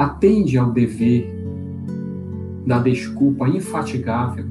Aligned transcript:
atende 0.00 0.56
ao 0.56 0.70
dever 0.70 1.30
da 2.66 2.78
desculpa 2.78 3.46
infatigável 3.46 4.46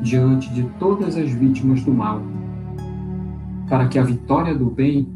diante 0.00 0.50
de 0.54 0.62
todas 0.78 1.14
as 1.14 1.30
vítimas 1.30 1.84
do 1.84 1.92
mal, 1.92 2.22
para 3.68 3.86
que 3.86 3.98
a 3.98 4.02
vitória 4.02 4.54
do 4.54 4.70
bem 4.70 5.12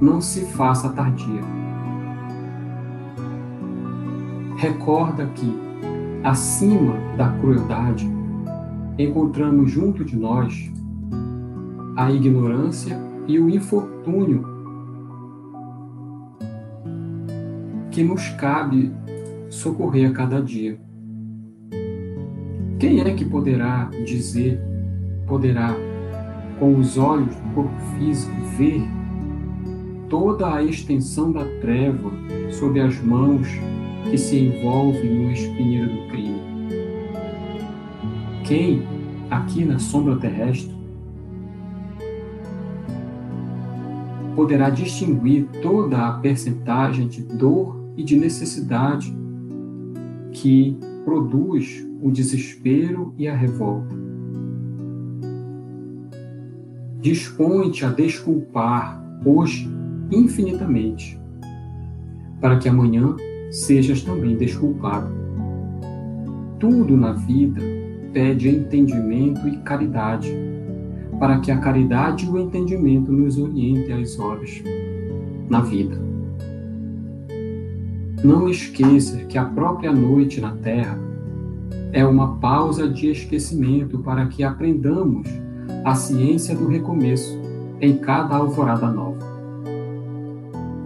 não 0.00 0.20
se 0.20 0.44
faça 0.44 0.90
tardia. 0.90 1.40
Recorda 4.58 5.26
que, 5.26 5.52
acima 6.22 6.94
da 7.16 7.30
crueldade, 7.40 8.08
encontramos 8.96 9.72
junto 9.72 10.04
de 10.04 10.16
nós 10.16 10.72
a 11.96 12.12
ignorância 12.12 12.96
e 13.26 13.40
o 13.40 13.50
infortúnio 13.50 14.53
que 17.94 18.02
nos 18.02 18.28
cabe 18.30 18.92
socorrer 19.48 20.10
a 20.10 20.12
cada 20.12 20.42
dia. 20.42 20.76
Quem 22.76 23.00
é 23.00 23.14
que 23.14 23.24
poderá 23.24 23.88
dizer, 24.04 24.60
poderá, 25.28 25.72
com 26.58 26.76
os 26.76 26.98
olhos 26.98 27.36
do 27.36 27.54
corpo 27.54 27.80
físico, 27.96 28.34
ver 28.58 28.82
toda 30.10 30.52
a 30.52 30.64
extensão 30.64 31.30
da 31.30 31.44
treva 31.60 32.10
sob 32.50 32.80
as 32.80 33.00
mãos 33.00 33.46
que 34.10 34.18
se 34.18 34.40
envolvem 34.40 35.14
no 35.14 35.30
espinheiro 35.30 35.88
do 35.88 36.08
crime? 36.08 36.40
Quem, 38.42 38.82
aqui 39.30 39.64
na 39.64 39.78
sombra 39.78 40.16
terrestre, 40.16 40.74
poderá 44.34 44.68
distinguir 44.68 45.46
toda 45.62 46.08
a 46.08 46.12
percentagem 46.14 47.06
de 47.06 47.22
dor 47.22 47.83
e 47.96 48.02
de 48.02 48.16
necessidade 48.16 49.14
que 50.32 50.76
produz 51.04 51.86
o 52.02 52.10
desespero 52.10 53.14
e 53.16 53.28
a 53.28 53.34
revolta. 53.34 53.94
Dispõe-te 57.00 57.84
a 57.84 57.90
desculpar 57.90 59.02
hoje 59.24 59.68
infinitamente, 60.10 61.20
para 62.40 62.58
que 62.58 62.68
amanhã 62.68 63.14
sejas 63.50 64.02
também 64.02 64.36
desculpado. 64.36 65.12
Tudo 66.58 66.96
na 66.96 67.12
vida 67.12 67.60
pede 68.12 68.48
entendimento 68.48 69.46
e 69.46 69.58
caridade, 69.58 70.32
para 71.18 71.40
que 71.40 71.50
a 71.50 71.58
caridade 71.58 72.26
e 72.26 72.28
o 72.28 72.38
entendimento 72.38 73.12
nos 73.12 73.38
orientem 73.38 74.00
às 74.00 74.18
horas 74.18 74.62
na 75.48 75.60
vida. 75.60 76.13
Não 78.24 78.48
esqueça 78.48 79.18
que 79.26 79.36
a 79.36 79.44
própria 79.44 79.92
noite 79.92 80.40
na 80.40 80.52
Terra 80.52 80.98
é 81.92 82.06
uma 82.06 82.36
pausa 82.36 82.88
de 82.88 83.10
esquecimento 83.10 83.98
para 83.98 84.24
que 84.28 84.42
aprendamos 84.42 85.28
a 85.84 85.94
ciência 85.94 86.56
do 86.56 86.66
recomeço 86.66 87.38
em 87.82 87.98
cada 87.98 88.36
alvorada 88.36 88.90
nova. 88.90 89.18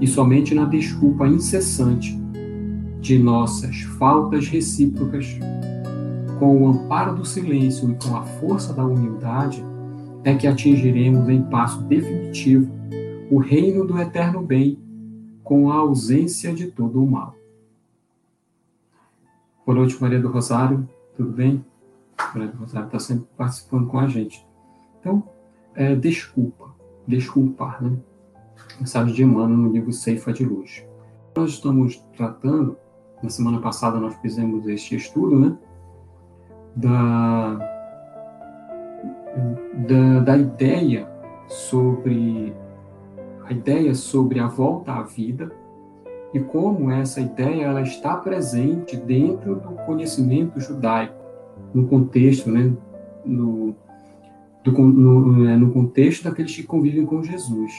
E 0.01 0.07
somente 0.09 0.53
na 0.53 0.65
desculpa 0.65 1.29
incessante 1.29 2.21
de 3.01 3.17
nossas 3.21 3.83
faltas 4.01 4.49
recíprocas, 4.49 5.39
com 6.41 6.61
o 6.61 6.67
amparo 6.67 7.15
do 7.15 7.25
silêncio 7.25 7.89
e 7.89 8.05
com 8.05 8.17
a 8.17 8.23
força 8.23 8.73
da 8.73 8.85
humildade, 8.85 9.65
é 10.25 10.35
que 10.35 10.49
atingiremos 10.49 11.29
em 11.29 11.41
passo 11.43 11.83
definitivo 11.83 12.69
o 13.31 13.39
reino 13.39 13.87
do 13.87 13.97
eterno 13.97 14.43
bem 14.43 14.77
com 15.49 15.71
a 15.71 15.77
ausência 15.77 16.53
de 16.53 16.67
todo 16.67 17.03
o 17.03 17.11
mal. 17.11 17.35
Boa 19.65 19.79
noite, 19.79 19.99
Maria 19.99 20.21
do 20.21 20.29
Rosário, 20.31 20.87
tudo 21.17 21.33
bem? 21.33 21.65
Maria 22.35 22.49
do 22.49 22.59
Rosário 22.59 22.85
está 22.85 22.99
sempre 22.99 23.27
participando 23.35 23.87
com 23.87 23.99
a 23.99 24.07
gente. 24.07 24.47
Então, 25.01 25.27
é, 25.75 25.97
desculpa, 25.97 26.67
desculpar, 27.07 27.83
né? 27.83 27.97
Mensagem 28.79 29.15
de 29.15 29.23
Emmanuel 29.23 29.57
no 29.57 29.73
livro 29.73 29.91
Ceifa 29.91 30.35
de 30.35 30.45
Luz. 30.45 30.85
Nós 31.35 31.53
estamos 31.53 31.97
tratando, 32.15 32.77
na 33.23 33.31
semana 33.31 33.59
passada 33.59 33.99
nós 33.99 34.15
fizemos 34.17 34.69
este 34.69 34.97
estudo, 34.97 35.41
né? 35.41 35.57
Da, 36.77 37.55
da, 39.89 40.21
da 40.21 40.37
ideia 40.37 41.09
sobre 41.47 42.55
a 43.49 43.53
ideia 43.53 43.95
sobre 43.95 44.39
a 44.39 44.47
volta 44.47 44.93
à 44.93 45.03
vida 45.03 45.51
e 46.35 46.41
como 46.41 46.91
essa 46.91 47.21
ideia 47.21 47.65
ela 47.65 47.81
está 47.81 48.15
presente 48.17 48.97
dentro 48.97 49.57
do 49.57 49.71
conhecimento 49.87 50.61
judaico, 50.61 51.15
no 51.73 51.87
contexto, 51.87 52.51
né, 52.51 52.71
no, 53.25 53.75
do, 54.63 54.73
no, 54.73 55.45
né, 55.45 55.57
no 55.57 55.73
contexto 55.73 56.25
daqueles 56.25 56.55
que 56.55 56.63
convivem 56.63 57.07
com 57.07 57.23
Jesus. 57.23 57.73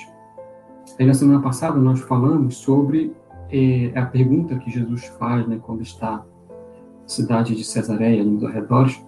Aí, 1.00 1.06
na 1.06 1.14
semana 1.14 1.40
passada 1.40 1.78
nós 1.78 2.00
falamos 2.00 2.58
sobre 2.58 3.14
é, 3.52 3.92
a 3.96 4.06
pergunta 4.08 4.58
que 4.58 4.72
Jesus 4.72 5.06
faz, 5.20 5.48
né, 5.48 5.60
quando 5.62 5.84
está 5.84 6.14
na 6.14 7.08
cidade 7.08 7.56
de 7.56 7.64
Cesareia, 7.64 8.24
nos 8.24 8.44
arredores, 8.44 9.00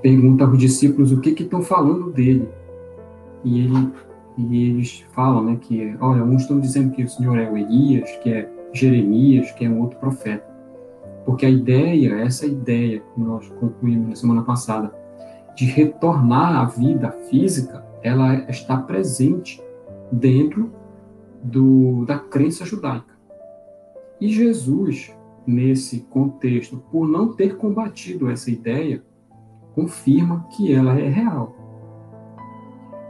pergunta 0.00 0.44
aos 0.44 0.56
discípulos 0.58 1.10
o 1.10 1.20
que 1.20 1.32
que 1.32 1.42
estão 1.42 1.60
falando 1.60 2.12
dele. 2.12 2.48
E 3.42 3.64
ele 3.64 3.92
e 4.36 4.70
eles 4.70 5.04
falam, 5.12 5.44
né, 5.44 5.58
que, 5.60 5.96
olha, 6.00 6.24
uns 6.24 6.42
estão 6.42 6.58
dizendo 6.58 6.92
que 6.92 7.04
o 7.04 7.08
Senhor 7.08 7.38
é 7.38 7.50
o 7.50 7.56
Elias, 7.56 8.10
que 8.22 8.30
é 8.30 8.50
Jeremias, 8.72 9.52
que 9.52 9.64
é 9.64 9.70
um 9.70 9.80
outro 9.80 9.98
profeta. 9.98 10.44
Porque 11.24 11.46
a 11.46 11.50
ideia, 11.50 12.20
essa 12.20 12.46
ideia 12.46 13.00
que 13.00 13.20
nós 13.20 13.48
concluímos 13.60 14.08
na 14.08 14.16
semana 14.16 14.42
passada, 14.42 14.92
de 15.54 15.66
retornar 15.66 16.56
à 16.56 16.64
vida 16.64 17.10
física, 17.30 17.84
ela 18.02 18.50
está 18.50 18.76
presente 18.76 19.62
dentro 20.10 20.72
do, 21.42 22.04
da 22.04 22.18
crença 22.18 22.64
judaica. 22.64 23.14
E 24.20 24.28
Jesus, 24.28 25.14
nesse 25.46 26.00
contexto, 26.00 26.78
por 26.90 27.08
não 27.08 27.32
ter 27.32 27.56
combatido 27.56 28.30
essa 28.30 28.50
ideia, 28.50 29.02
confirma 29.74 30.46
que 30.56 30.72
ela 30.72 30.98
é 30.98 31.08
real. 31.08 31.53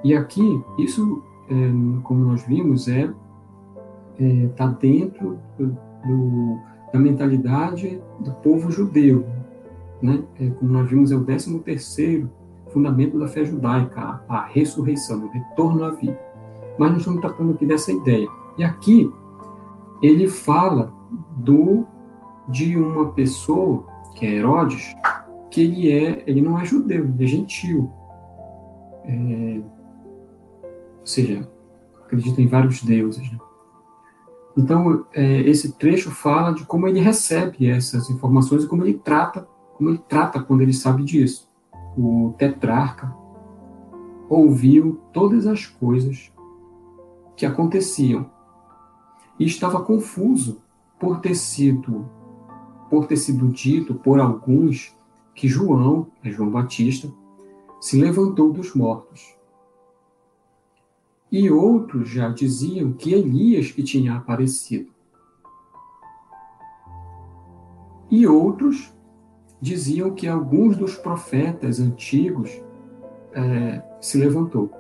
E 0.05 0.15
aqui, 0.15 0.63
isso, 0.79 1.23
é, 1.49 2.03
como 2.03 2.25
nós 2.25 2.47
vimos, 2.47 2.87
é 2.89 3.11
está 4.17 4.25
é, 4.25 4.49
tá 4.49 4.67
dentro 4.67 5.39
do, 5.59 5.77
do, 6.07 6.59
da 6.93 6.99
mentalidade 6.99 8.01
do 8.21 8.31
povo 8.35 8.71
judeu. 8.71 9.27
Né? 10.01 10.23
É, 10.39 10.51
como 10.51 10.71
nós 10.71 10.89
vimos, 10.89 11.11
é 11.11 11.17
o 11.17 11.25
13 11.25 11.59
terceiro 11.61 12.31
fundamento 12.69 13.19
da 13.19 13.27
fé 13.27 13.45
judaica, 13.45 14.23
a, 14.29 14.37
a 14.37 14.45
ressurreição, 14.47 15.25
o 15.25 15.31
retorno 15.31 15.85
à 15.85 15.91
vida. 15.91 16.19
Mas 16.79 16.91
nós 16.91 16.99
estamos 16.99 17.21
tratando 17.21 17.53
aqui 17.53 17.67
dessa 17.67 17.91
ideia. 17.91 18.29
E 18.59 18.65
aqui, 18.65 19.11
ele 20.03 20.29
fala 20.29 20.93
do 21.37 21.87
de 22.49 22.77
uma 22.77 23.11
pessoa, 23.13 23.85
que 24.15 24.27
é 24.27 24.35
Herodes, 24.35 24.95
que 25.51 25.63
ele 25.63 25.91
é, 25.91 26.23
ele 26.27 26.43
não 26.43 26.59
é 26.59 26.65
judeu, 26.65 27.05
ele 27.05 27.25
é 27.25 27.27
gentil. 27.27 27.91
É, 29.05 29.61
ou 31.05 31.07
seja, 31.07 31.47
acredita 32.03 32.41
em 32.41 32.47
vários 32.47 32.83
deuses. 32.83 33.31
Né? 33.31 33.39
Então, 34.57 35.05
é, 35.13 35.41
esse 35.43 35.73
trecho 35.73 36.11
fala 36.11 36.53
de 36.53 36.65
como 36.65 36.89
ele 36.89 36.99
recebe 36.99 37.69
essas 37.69 38.09
informações 38.09 38.65
e 38.65 38.67
como 38.67 38.85
ele 38.85 38.95
trata, 38.95 39.47
como 39.77 39.91
ele 39.91 40.01
trata 40.09 40.43
quando 40.43 40.63
ele 40.63 40.73
sabe 40.73 41.05
disso. 41.05 41.47
O 41.95 42.35
tetrarca 42.39 43.15
ouviu 44.31 44.99
todas 45.13 45.47
as 45.47 45.67
coisas 45.67 46.33
que 47.37 47.45
aconteciam 47.45 48.31
e 49.39 49.45
estava 49.45 49.83
confuso 49.83 50.63
por 50.99 51.21
ter 51.21 51.35
sido 51.35 52.09
por 52.89 53.07
ter 53.07 53.17
sido 53.17 53.49
dito 53.49 53.95
por 53.95 54.21
alguns 54.21 54.97
que 55.35 55.49
João, 55.49 56.07
é 56.23 56.31
João 56.31 56.49
Batista, 56.49 57.13
se 57.81 58.01
levantou 58.01 58.53
dos 58.53 58.73
mortos 58.75 59.34
e 61.37 61.51
outros 61.51 62.11
já 62.11 62.29
diziam 62.29 62.93
que 62.93 63.13
Elias 63.13 63.73
que 63.73 63.83
tinha 63.83 64.15
aparecido. 64.15 64.93
E 68.09 68.25
outros 68.25 68.95
diziam 69.61 70.13
que 70.13 70.29
alguns 70.29 70.77
dos 70.77 70.95
profetas 70.95 71.81
antigos 71.81 72.63
é, 73.33 73.83
se 74.01 74.17
levantou. 74.17 74.71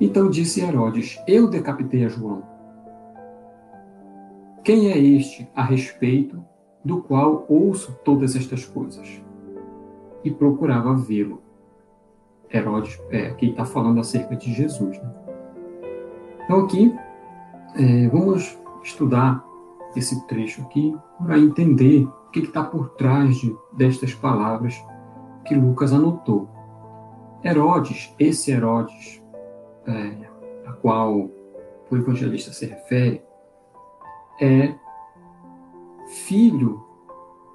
Então 0.00 0.30
disse 0.30 0.62
Herodes: 0.62 1.18
Eu 1.28 1.46
decapitei 1.50 2.06
a 2.06 2.08
João. 2.08 2.42
Quem 4.64 4.92
é 4.92 4.98
este 4.98 5.46
a 5.54 5.62
respeito 5.62 6.42
do 6.82 7.02
qual 7.02 7.44
ouço 7.50 7.92
todas 8.02 8.34
estas 8.34 8.64
coisas? 8.64 9.22
E 10.24 10.30
procurava 10.30 10.96
vê-lo. 10.96 11.45
Herodes, 12.56 13.00
é, 13.10 13.30
que 13.30 13.46
está 13.46 13.64
falando 13.64 14.00
acerca 14.00 14.34
de 14.36 14.52
Jesus. 14.52 14.98
Né? 14.98 15.12
Então 16.44 16.60
aqui 16.60 16.94
é, 17.74 18.08
vamos 18.08 18.58
estudar 18.82 19.44
esse 19.94 20.26
trecho 20.26 20.62
aqui 20.62 20.96
para 21.18 21.38
entender 21.38 22.04
o 22.04 22.30
que 22.30 22.40
está 22.40 22.62
por 22.62 22.90
trás 22.90 23.36
de, 23.36 23.56
destas 23.72 24.14
palavras 24.14 24.74
que 25.44 25.54
Lucas 25.54 25.92
anotou. 25.92 26.48
Herodes, 27.42 28.14
esse 28.18 28.50
Herodes, 28.50 29.22
é, 29.86 30.28
a 30.66 30.72
qual 30.72 31.30
o 31.90 31.96
evangelista 31.96 32.52
se 32.52 32.66
refere, 32.66 33.22
é 34.40 34.74
filho 36.06 36.84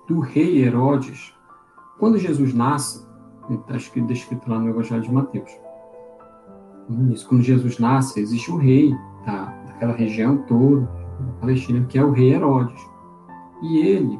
do 0.08 0.20
rei 0.20 0.64
Herodes. 0.64 1.34
Quando 2.00 2.18
Jesus 2.18 2.54
nasce, 2.54 3.06
está 3.56 3.76
escrito, 3.76 4.08
descrito 4.08 4.50
lá 4.50 4.60
no 4.60 4.70
Evangelho 4.70 5.02
de 5.02 5.12
Mateus. 5.12 5.52
Quando 7.28 7.44
Jesus 7.44 7.80
nasce, 7.80 8.20
existe 8.20 8.52
o 8.52 8.58
rei 8.58 8.94
da, 9.26 9.46
daquela 9.68 9.94
região 9.94 10.38
toda, 10.44 10.82
da 10.82 11.32
Palestina, 11.40 11.86
que 11.88 11.98
é 11.98 12.04
o 12.04 12.12
rei 12.12 12.34
Herodes. 12.34 12.82
E 13.62 13.80
ele 13.80 14.20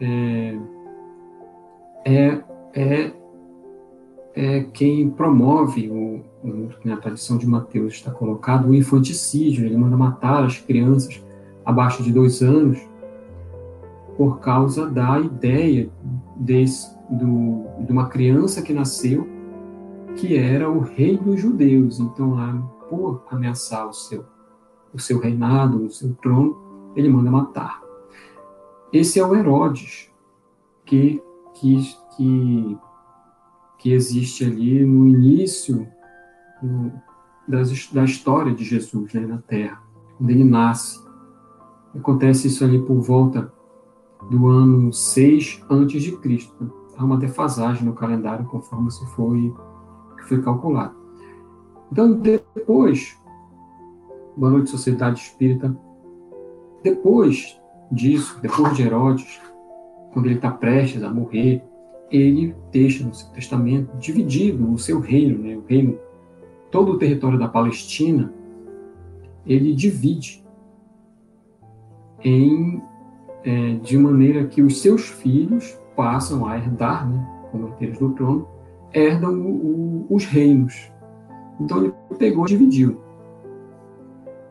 é, 0.00 0.58
é, 2.04 2.40
é, 2.74 3.12
é 4.34 4.64
quem 4.72 5.10
promove, 5.10 5.90
o, 5.90 6.22
na 6.84 6.96
tradição 6.96 7.36
de 7.36 7.46
Mateus 7.46 7.94
está 7.94 8.10
colocado, 8.10 8.68
o 8.68 8.74
infanticídio. 8.74 9.66
Ele 9.66 9.76
manda 9.76 9.96
matar 9.96 10.44
as 10.44 10.58
crianças 10.58 11.22
abaixo 11.64 12.02
de 12.02 12.12
dois 12.12 12.40
anos 12.42 12.78
por 14.16 14.40
causa 14.40 14.88
da 14.88 15.20
ideia 15.20 15.90
desse, 16.36 16.96
do, 17.10 17.64
de 17.84 17.92
uma 17.92 18.08
criança 18.08 18.62
que 18.62 18.72
nasceu 18.72 19.26
que 20.16 20.36
era 20.36 20.68
o 20.68 20.80
rei 20.80 21.16
dos 21.16 21.40
judeus. 21.40 22.00
Então, 22.00 22.34
lá, 22.34 22.52
por 22.88 23.24
ameaçar 23.30 23.86
o 23.86 23.92
seu, 23.92 24.24
o 24.92 24.98
seu 24.98 25.18
reinado, 25.18 25.84
o 25.84 25.90
seu 25.90 26.14
trono, 26.14 26.56
ele 26.96 27.08
manda 27.08 27.30
matar. 27.30 27.82
Esse 28.92 29.20
é 29.20 29.26
o 29.26 29.34
Herodes 29.34 30.10
que, 30.84 31.22
que, 31.54 31.76
que, 32.16 32.78
que 33.78 33.92
existe 33.92 34.44
ali 34.44 34.84
no 34.84 35.06
início 35.06 35.86
no, 36.62 36.92
das, 37.46 37.90
da 37.92 38.04
história 38.04 38.54
de 38.54 38.64
Jesus 38.64 39.12
né, 39.12 39.26
na 39.26 39.38
Terra, 39.38 39.82
quando 40.16 40.30
ele 40.30 40.44
nasce. 40.44 41.04
Acontece 41.94 42.48
isso 42.48 42.64
ali 42.64 42.80
por 42.80 43.00
volta 43.00 43.52
do 44.30 44.48
ano 44.48 44.92
6 44.92 45.64
antes 45.70 46.02
de 46.02 46.16
Cristo. 46.16 46.72
Há 46.96 47.04
uma 47.04 47.16
defasagem 47.16 47.84
no 47.84 47.92
calendário 47.92 48.46
conforme 48.46 48.90
se 48.90 49.04
foi 49.14 49.52
foi 50.26 50.42
calculado. 50.42 50.94
Então, 51.90 52.12
depois, 52.14 53.16
boa 54.36 54.50
noite, 54.50 54.70
Sociedade 54.70 55.20
Espírita. 55.20 55.76
Depois 56.82 57.60
disso, 57.90 58.38
depois 58.42 58.76
de 58.76 58.82
Herodes, 58.82 59.40
quando 60.12 60.26
ele 60.26 60.36
está 60.36 60.50
prestes 60.50 61.02
a 61.02 61.12
morrer, 61.12 61.62
ele 62.10 62.54
deixa 62.72 63.04
no 63.04 63.14
seu 63.14 63.28
testamento 63.30 63.96
dividido 63.98 64.72
o 64.72 64.78
seu 64.78 65.00
reino, 65.00 65.38
né, 65.38 65.56
o 65.56 65.64
reino, 65.66 65.98
todo 66.70 66.92
o 66.92 66.98
território 66.98 67.38
da 67.38 67.48
Palestina, 67.48 68.32
ele 69.44 69.72
divide 69.72 70.44
em 72.24 72.82
é, 73.46 73.74
de 73.74 73.96
maneira 73.96 74.44
que 74.44 74.60
os 74.60 74.82
seus 74.82 75.08
filhos 75.08 75.78
passam 75.94 76.46
a 76.46 76.58
herdar, 76.58 77.08
né, 77.08 77.24
como 77.52 77.68
herdeiros 77.68 77.98
do 77.98 78.10
trono, 78.10 78.48
herdam 78.92 79.34
o, 79.34 80.06
o, 80.10 80.14
os 80.14 80.24
reinos. 80.24 80.90
Então 81.60 81.84
ele 81.84 81.94
pegou 82.18 82.44
e 82.44 82.48
dividiu. 82.48 83.00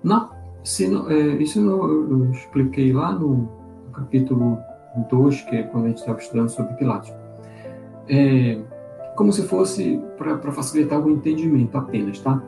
Na, 0.01 0.31
se, 0.63 0.85
é, 0.85 1.19
isso 1.43 1.59
eu, 1.59 2.09
eu, 2.09 2.31
expliquei 2.31 2.93
lá 2.93 3.11
no, 3.11 3.49
no 3.85 3.91
capítulo 3.91 4.57
2, 5.09 5.41
que 5.41 5.57
é 5.57 5.63
quando 5.63 5.85
a 5.85 5.87
gente 5.89 5.97
estava 5.97 6.17
estudando 6.17 6.49
sobre 6.49 6.73
Pilatos. 6.75 7.13
É, 8.07 8.57
como 9.17 9.33
se 9.33 9.43
fosse 9.43 10.01
para 10.17 10.51
facilitar 10.53 11.05
o 11.05 11.11
entendimento 11.11 11.77
apenas, 11.77 12.19
tá? 12.19 12.41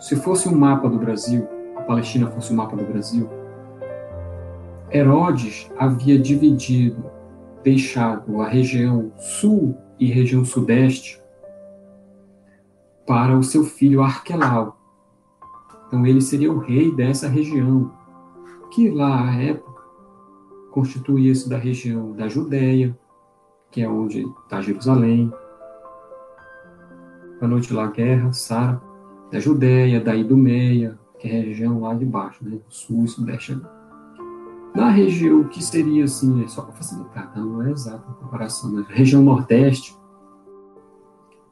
Se 0.00 0.16
fosse 0.16 0.48
um 0.48 0.56
mapa 0.56 0.88
do 0.88 0.98
Brasil, 0.98 1.46
a 1.76 1.82
Palestina 1.82 2.26
fosse 2.28 2.52
um 2.52 2.56
mapa 2.56 2.76
do 2.76 2.84
Brasil, 2.84 3.28
Herodes 4.92 5.70
havia 5.78 6.18
dividido, 6.18 7.04
deixado 7.62 8.40
a 8.40 8.48
região 8.48 9.12
sul 9.16 9.76
e 9.98 10.06
região 10.06 10.44
sudeste 10.44 11.22
para 13.06 13.36
o 13.36 13.42
seu 13.42 13.64
filho 13.64 14.02
Arquelau. 14.02 14.76
Então 15.86 16.06
ele 16.06 16.20
seria 16.20 16.52
o 16.52 16.58
rei 16.58 16.94
dessa 16.94 17.28
região, 17.28 17.92
que 18.70 18.90
lá 18.90 19.28
à 19.28 19.42
época 19.42 19.82
constituía-se 20.70 21.48
da 21.48 21.56
região 21.56 22.12
da 22.12 22.28
Judéia, 22.28 22.96
que 23.70 23.82
é 23.82 23.88
onde 23.88 24.22
está 24.44 24.60
Jerusalém. 24.60 25.32
Boa 27.38 27.48
noite 27.48 27.72
lá, 27.72 27.86
guerra, 27.88 28.32
Sara, 28.32 28.80
da 29.30 29.38
Judéia, 29.38 30.00
da 30.00 30.14
Idumeia, 30.14 30.98
que 31.18 31.28
é 31.28 31.40
a 31.40 31.44
região 31.44 31.80
lá 31.80 31.94
de 31.94 32.04
baixo, 32.04 32.44
né, 32.44 32.58
sul 32.68 33.04
e 33.04 33.08
sudeste. 33.08 33.60
Na 34.74 34.88
região 34.88 35.44
que 35.44 35.62
seria 35.62 36.04
assim, 36.04 36.44
é 36.44 36.48
só 36.48 36.62
para 36.62 36.72
facilitar, 36.74 37.32
tá? 37.32 37.40
não 37.40 37.62
é 37.62 37.70
exata 37.70 38.04
a 38.08 38.14
comparação, 38.14 38.72
mas 38.72 38.88
a 38.88 38.92
região 38.92 39.22
nordeste 39.22 39.98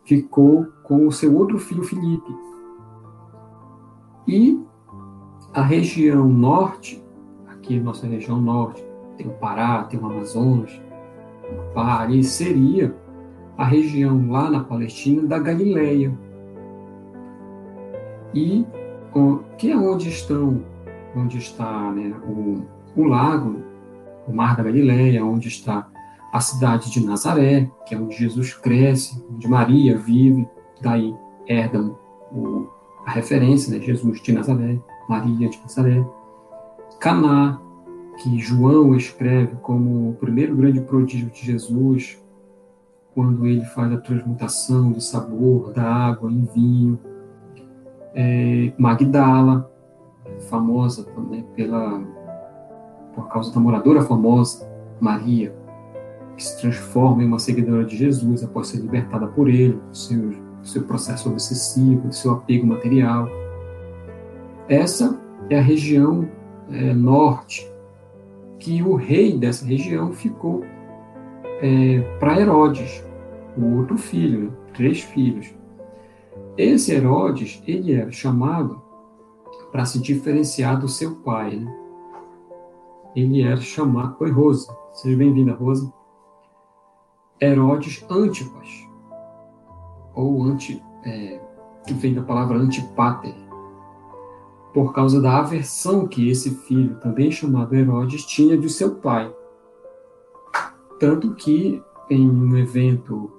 ficou 0.05 0.67
com 0.85 1.07
o 1.07 1.13
seu 1.13 1.37
outro 1.37 1.59
filho 1.59 1.83
Filipe. 1.83 2.35
E 4.27 4.63
a 5.53 5.63
região 5.63 6.29
norte, 6.29 7.05
aqui 7.49 7.81
nossa 7.81 8.07
região 8.07 8.41
norte, 8.41 8.85
tem 9.17 9.27
o 9.27 9.33
Pará, 9.33 9.85
tem 9.85 9.99
o 9.99 10.07
Amazonas, 10.07 10.81
o 11.51 11.75
Pará, 11.75 12.09
seria 12.23 12.95
a 13.57 13.65
região 13.65 14.31
lá 14.31 14.49
na 14.49 14.63
Palestina 14.63 15.27
da 15.27 15.39
Galileia. 15.39 16.17
E 18.33 18.65
que 19.57 19.73
é 19.73 19.77
onde 19.77 20.09
estão, 20.09 20.63
onde 21.17 21.39
está 21.39 21.91
né, 21.91 22.15
o 22.29 22.63
o 23.03 23.05
lago, 23.05 23.63
o 24.27 24.33
Mar 24.33 24.57
da 24.57 24.63
Galileia, 24.63 25.25
onde 25.25 25.49
está 25.49 25.89
a 26.33 26.41
cidade 26.41 26.91
de 26.91 27.05
Nazaré, 27.05 27.71
que 27.87 27.95
é 27.95 27.99
onde 27.99 28.17
Jesus 28.17 28.53
cresce, 28.55 29.25
onde 29.33 29.49
Maria 29.49 29.97
vive, 29.97 30.47
daí 30.83 31.15
herdam 31.47 31.97
o, 32.33 32.67
a 33.07 33.11
referência, 33.13 33.73
né, 33.73 33.83
Jesus 33.83 34.21
de 34.21 34.33
Nazaré, 34.33 34.79
Maria 35.09 35.49
de 35.49 35.59
Nazaré. 35.61 36.05
Caná, 37.01 37.61
que 38.19 38.39
João 38.39 38.95
escreve 38.97 39.55
como 39.63 40.11
o 40.11 40.15
primeiro 40.15 40.57
grande 40.57 40.81
prodígio 40.81 41.31
de 41.31 41.47
Jesus, 41.47 42.21
quando 43.15 43.47
ele 43.47 43.65
faz 43.67 43.93
a 43.93 43.99
transmutação 43.99 44.93
do 44.93 45.01
sabor 45.01 45.73
da 45.73 45.85
água 45.85 46.31
em 46.31 46.45
vinho. 46.45 46.99
É, 48.15 48.73
Magdala, 48.77 49.71
famosa 50.49 51.05
também 51.05 51.43
pela 51.55 52.01
por 53.19 53.29
causa 53.29 53.53
da 53.53 53.59
moradora 53.59 54.03
famosa, 54.03 54.65
Maria, 55.01 55.53
que 56.37 56.45
se 56.45 56.61
transforma 56.61 57.21
em 57.21 57.27
uma 57.27 57.41
seguidora 57.41 57.85
de 57.85 57.97
Jesus 57.97 58.45
após 58.45 58.69
ser 58.69 58.79
libertada 58.79 59.27
por 59.27 59.49
ele, 59.49 59.73
do 59.73 59.97
seu, 59.97 60.31
do 60.31 60.69
seu 60.69 60.83
processo 60.85 61.29
obsessivo, 61.29 62.07
do 62.07 62.15
seu 62.15 62.31
apego 62.31 62.65
material. 62.65 63.29
Essa 64.69 65.21
é 65.51 65.59
a 65.59 65.63
região 65.63 66.29
é, 66.71 66.95
norte, 66.95 67.69
que 68.61 68.83
o 68.85 68.95
rei 68.95 69.37
dessa 69.37 69.67
região 69.67 70.13
ficou 70.13 70.65
é, 71.61 72.01
para 72.21 72.41
Herodes, 72.41 73.05
o 73.57 73.79
outro 73.79 73.99
filho, 73.99 74.45
né? 74.45 74.51
três 74.75 75.01
filhos. 75.01 75.53
Esse 76.57 76.93
Herodes, 76.93 77.61
ele 77.67 77.95
era 77.95 78.13
chamado 78.13 78.81
para 79.73 79.85
se 79.85 80.01
diferenciar 80.01 80.79
do 80.79 80.89
seu 80.89 81.17
pai, 81.17 81.57
né? 81.57 81.88
Ele 83.15 83.43
era 83.43 83.61
chamado, 83.61 84.17
foi 84.17 84.31
Rosa, 84.31 84.77
seja 84.93 85.17
bem-vinda, 85.17 85.55
Rosa, 85.55 85.93
Herodes 87.41 88.05
Antipas, 88.11 88.69
ou 90.15 90.43
anti, 90.43 90.83
é, 91.05 91.41
que 91.87 91.95
vem 91.95 92.15
da 92.15 92.23
palavra 92.23 92.59
antipater, 92.59 93.35
por 94.75 94.93
causa 94.93 95.21
da 95.21 95.39
aversão 95.39 96.07
que 96.07 96.29
esse 96.29 96.51
filho, 96.51 97.01
também 97.01 97.31
chamado 97.31 97.75
Herodes, 97.75 98.25
tinha 98.25 98.57
de 98.57 98.69
seu 98.69 98.97
pai. 98.97 99.33
Tanto 101.01 101.35
que, 101.35 101.83
em 102.11 102.29
um 102.29 102.57
evento 102.57 103.31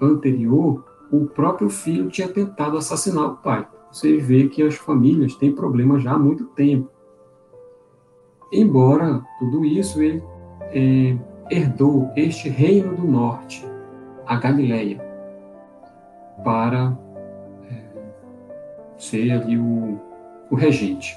anterior, 0.00 0.84
o 1.10 1.26
próprio 1.26 1.68
filho 1.68 2.08
tinha 2.08 2.28
tentado 2.28 2.76
assassinar 2.76 3.26
o 3.26 3.36
pai. 3.36 3.68
Você 3.90 4.16
vê 4.16 4.48
que 4.48 4.62
as 4.62 4.74
famílias 4.74 5.34
têm 5.34 5.52
problemas 5.52 6.02
já 6.02 6.12
há 6.12 6.18
muito 6.18 6.46
tempo. 6.46 6.90
Embora 8.52 9.22
tudo 9.38 9.64
isso, 9.64 10.02
ele 10.02 10.22
é, 10.72 11.16
herdou 11.50 12.10
este 12.14 12.50
reino 12.50 12.94
do 12.94 13.06
norte, 13.06 13.64
a 14.26 14.36
Galileia, 14.36 15.00
para 16.44 16.98
é, 17.70 17.82
ser 18.98 19.30
ali 19.30 19.56
o, 19.56 19.98
o 20.50 20.54
regente. 20.54 21.16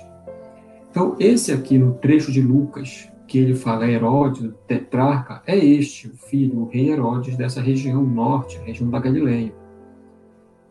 Então, 0.90 1.18
esse 1.20 1.52
aqui 1.52 1.78
no 1.78 1.96
trecho 1.96 2.32
de 2.32 2.42
Lucas, 2.42 3.12
que 3.28 3.38
ele 3.38 3.54
fala 3.54 3.86
Herodes, 3.86 4.54
tetrarca, 4.66 5.42
é 5.46 5.58
este, 5.58 6.08
o 6.08 6.16
filho, 6.16 6.62
o 6.62 6.70
rei 6.70 6.90
Herodes 6.90 7.36
dessa 7.36 7.60
região 7.60 8.02
norte, 8.02 8.58
região 8.60 8.90
da 8.90 9.00
Galileia. 9.00 9.54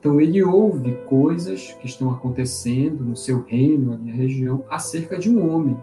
Então, 0.00 0.18
ele 0.18 0.42
ouve 0.42 0.92
coisas 1.08 1.72
que 1.80 1.86
estão 1.86 2.10
acontecendo 2.10 3.04
no 3.04 3.16
seu 3.16 3.42
reino, 3.42 3.98
na 4.02 4.12
região, 4.12 4.64
acerca 4.70 5.18
de 5.18 5.28
um 5.28 5.54
homem. 5.54 5.76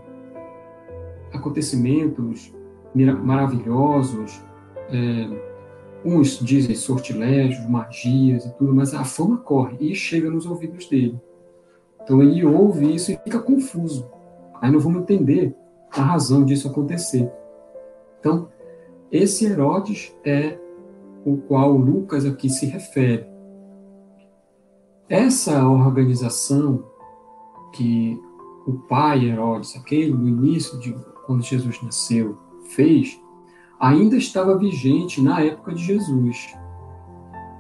Acontecimentos 1.34 2.54
maravilhosos, 2.94 4.42
é, 4.90 5.52
uns 6.04 6.40
dizem 6.40 6.76
sortilégios, 6.76 7.68
magias 7.70 8.46
e 8.46 8.54
tudo, 8.58 8.74
mas 8.74 8.94
a 8.94 9.04
fama 9.04 9.38
corre 9.38 9.78
e 9.80 9.96
chega 9.96 10.30
nos 10.30 10.46
ouvidos 10.46 10.88
dele. 10.88 11.20
Então 12.02 12.22
ele 12.22 12.44
ouve 12.44 12.96
isso 12.96 13.12
e 13.12 13.18
fica 13.18 13.40
confuso. 13.40 14.10
Aí 14.60 14.72
não 14.72 14.80
vamos 14.80 15.04
entender 15.04 15.56
a 15.92 16.02
razão 16.02 16.44
disso 16.44 16.68
acontecer. 16.68 17.32
Então, 18.20 18.50
esse 19.12 19.46
Herodes 19.46 20.16
é 20.24 20.58
o 21.26 21.38
qual 21.38 21.72
Lucas 21.72 22.26
aqui 22.26 22.50
se 22.50 22.66
refere. 22.66 23.26
Essa 25.10 25.68
organização 25.68 26.86
que 27.74 28.20
o 28.66 28.74
pai 28.74 29.26
Herodes, 29.26 29.76
aquele 29.76 30.14
no 30.14 30.28
início 30.28 30.80
de 30.80 30.96
quando 31.26 31.44
Jesus 31.44 31.82
nasceu, 31.82 32.38
fez, 32.70 33.20
ainda 33.80 34.16
estava 34.16 34.58
vigente 34.58 35.22
na 35.22 35.42
época 35.42 35.74
de 35.74 35.84
Jesus. 35.84 36.56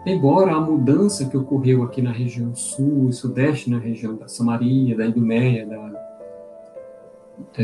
Embora 0.05 0.53
a 0.53 0.59
mudança 0.59 1.29
que 1.29 1.37
ocorreu 1.37 1.83
aqui 1.83 2.01
na 2.01 2.11
região 2.11 2.55
sul 2.55 3.09
e 3.09 3.13
sudeste, 3.13 3.69
na 3.69 3.77
região 3.77 4.15
da 4.15 4.27
Samaria, 4.27 4.97
da 4.97 5.05
Idumeia, 5.05 5.65
da, 5.65 5.77
da, 7.57 7.63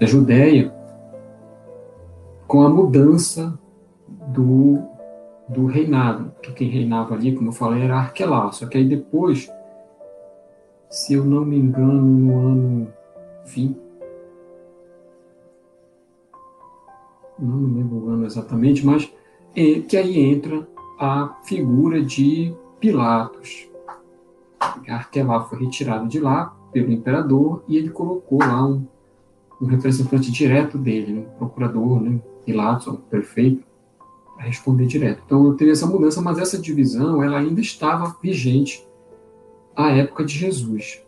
da 0.00 0.06
Judéia, 0.06 0.74
com 2.46 2.62
a 2.62 2.68
mudança 2.68 3.56
do, 4.08 4.78
do 5.48 5.66
reinado, 5.66 6.32
que 6.42 6.52
quem 6.52 6.68
reinava 6.68 7.14
ali, 7.14 7.34
como 7.34 7.50
eu 7.50 7.52
falei, 7.52 7.82
era 7.82 7.96
Arquelau. 7.96 8.52
Só 8.52 8.66
que 8.66 8.78
aí 8.78 8.88
depois, 8.88 9.48
se 10.88 11.14
eu 11.14 11.24
não 11.24 11.44
me 11.44 11.56
engano, 11.56 12.02
no 12.02 12.48
ano 12.48 12.92
20, 13.54 13.90
não 17.40 17.56
me 17.56 17.78
lembro 17.78 17.96
o 17.96 18.08
ano 18.10 18.26
exatamente, 18.26 18.84
mas 18.84 19.10
é, 19.56 19.80
que 19.80 19.96
aí 19.96 20.18
entra 20.18 20.66
a 20.98 21.34
figura 21.44 22.02
de 22.02 22.54
Pilatos. 22.78 23.68
Arquelau 24.88 25.48
foi 25.48 25.60
retirado 25.60 26.08
de 26.08 26.20
lá 26.20 26.54
pelo 26.72 26.90
imperador 26.90 27.62
e 27.66 27.76
ele 27.76 27.90
colocou 27.90 28.38
lá 28.38 28.66
um, 28.66 28.86
um 29.60 29.66
representante 29.66 30.30
direto 30.30 30.76
dele, 30.76 31.18
um 31.18 31.38
procurador, 31.38 32.00
né, 32.00 32.20
Pilatos, 32.44 32.86
o 32.86 32.96
prefeito, 32.96 33.64
para 34.36 34.46
responder 34.46 34.86
direto. 34.86 35.22
Então 35.24 35.54
teve 35.56 35.70
essa 35.70 35.86
mudança, 35.86 36.20
mas 36.20 36.38
essa 36.38 36.58
divisão 36.58 37.22
ela 37.22 37.38
ainda 37.38 37.60
estava 37.60 38.16
vigente 38.22 38.86
à 39.74 39.90
época 39.90 40.24
de 40.24 40.34
Jesus. 40.34 41.02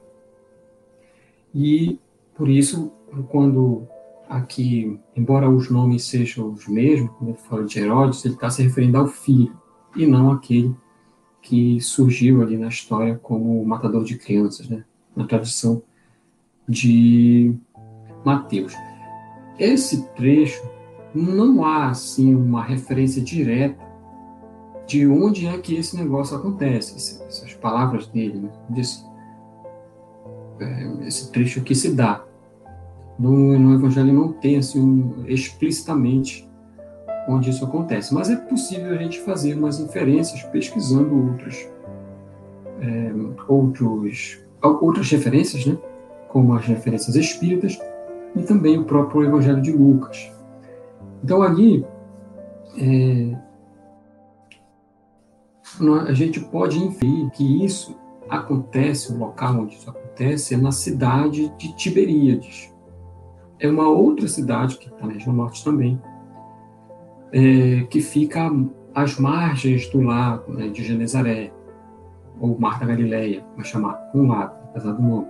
E 1.54 1.98
por 2.42 2.48
isso, 2.48 2.90
quando 3.28 3.86
aqui, 4.28 4.98
embora 5.14 5.48
os 5.48 5.70
nomes 5.70 6.02
sejam 6.02 6.50
os 6.50 6.66
mesmos, 6.66 7.12
quando 7.16 7.30
ele 7.30 7.38
fala 7.38 7.62
de 7.62 7.78
Herodes, 7.78 8.24
ele 8.24 8.34
está 8.34 8.50
se 8.50 8.64
referindo 8.64 8.98
ao 8.98 9.06
filho, 9.06 9.56
e 9.94 10.04
não 10.04 10.32
aquele 10.32 10.74
que 11.40 11.80
surgiu 11.80 12.42
ali 12.42 12.58
na 12.58 12.66
história 12.66 13.16
como 13.22 13.62
o 13.62 13.64
matador 13.64 14.02
de 14.02 14.18
crianças, 14.18 14.68
né? 14.68 14.84
na 15.14 15.24
tradição 15.24 15.84
de 16.68 17.54
Mateus. 18.24 18.74
Esse 19.56 20.04
trecho 20.16 20.68
não 21.14 21.64
há 21.64 21.90
assim 21.90 22.34
uma 22.34 22.64
referência 22.64 23.22
direta 23.22 23.86
de 24.84 25.06
onde 25.06 25.46
é 25.46 25.56
que 25.58 25.76
esse 25.76 25.96
negócio 25.96 26.36
acontece, 26.36 26.96
essas 26.96 27.54
palavras 27.54 28.08
dele, 28.08 28.40
né? 28.40 28.50
Desse, 28.68 29.04
é, 30.58 31.06
esse 31.06 31.30
trecho 31.30 31.60
aqui 31.60 31.72
se 31.72 31.94
dá 31.94 32.24
no, 33.18 33.58
no 33.58 33.74
Evangelho 33.74 34.12
não 34.12 34.32
tem 34.32 34.56
assim, 34.56 34.80
um, 34.80 35.24
explicitamente 35.26 36.48
onde 37.28 37.50
isso 37.50 37.64
acontece, 37.64 38.12
mas 38.12 38.30
é 38.30 38.36
possível 38.36 38.92
a 38.92 38.96
gente 38.96 39.20
fazer 39.20 39.54
umas 39.54 39.78
inferências 39.78 40.42
pesquisando 40.44 41.30
outros, 41.30 41.68
é, 42.80 43.12
outros, 43.46 44.40
outras 44.60 45.10
referências, 45.10 45.66
né? 45.66 45.78
como 46.28 46.54
as 46.54 46.66
referências 46.66 47.14
espíritas 47.14 47.78
e 48.34 48.42
também 48.42 48.78
o 48.78 48.84
próprio 48.84 49.24
Evangelho 49.24 49.60
de 49.60 49.70
Lucas. 49.70 50.32
Então 51.22 51.42
ali 51.42 51.86
é, 52.78 53.36
a 56.08 56.12
gente 56.12 56.40
pode 56.40 56.78
inferir 56.78 57.30
que 57.30 57.64
isso 57.64 57.96
acontece, 58.28 59.12
o 59.12 59.18
local 59.18 59.60
onde 59.60 59.76
isso 59.76 59.90
acontece 59.90 60.54
é 60.54 60.56
na 60.56 60.72
cidade 60.72 61.52
de 61.58 61.76
Tiberíades, 61.76 62.71
é 63.62 63.68
uma 63.68 63.88
outra 63.88 64.26
cidade, 64.26 64.76
que 64.76 64.88
está 64.88 65.06
na 65.06 65.12
região 65.12 65.32
norte 65.32 65.64
também, 65.64 66.00
é, 67.32 67.84
que 67.88 68.00
fica 68.00 68.50
às 68.92 69.18
margens 69.18 69.88
do 69.88 70.00
lago 70.00 70.52
né, 70.52 70.66
de 70.68 70.82
Genezaré, 70.82 71.52
ou 72.40 72.58
Mar 72.58 72.80
da 72.80 72.86
Galileia, 72.86 73.44
vai 73.54 73.64
chamar 73.64 74.10
um 74.12 74.26
lago, 74.26 74.56
apesar 74.64 74.92
do 74.92 75.00
nome. 75.00 75.28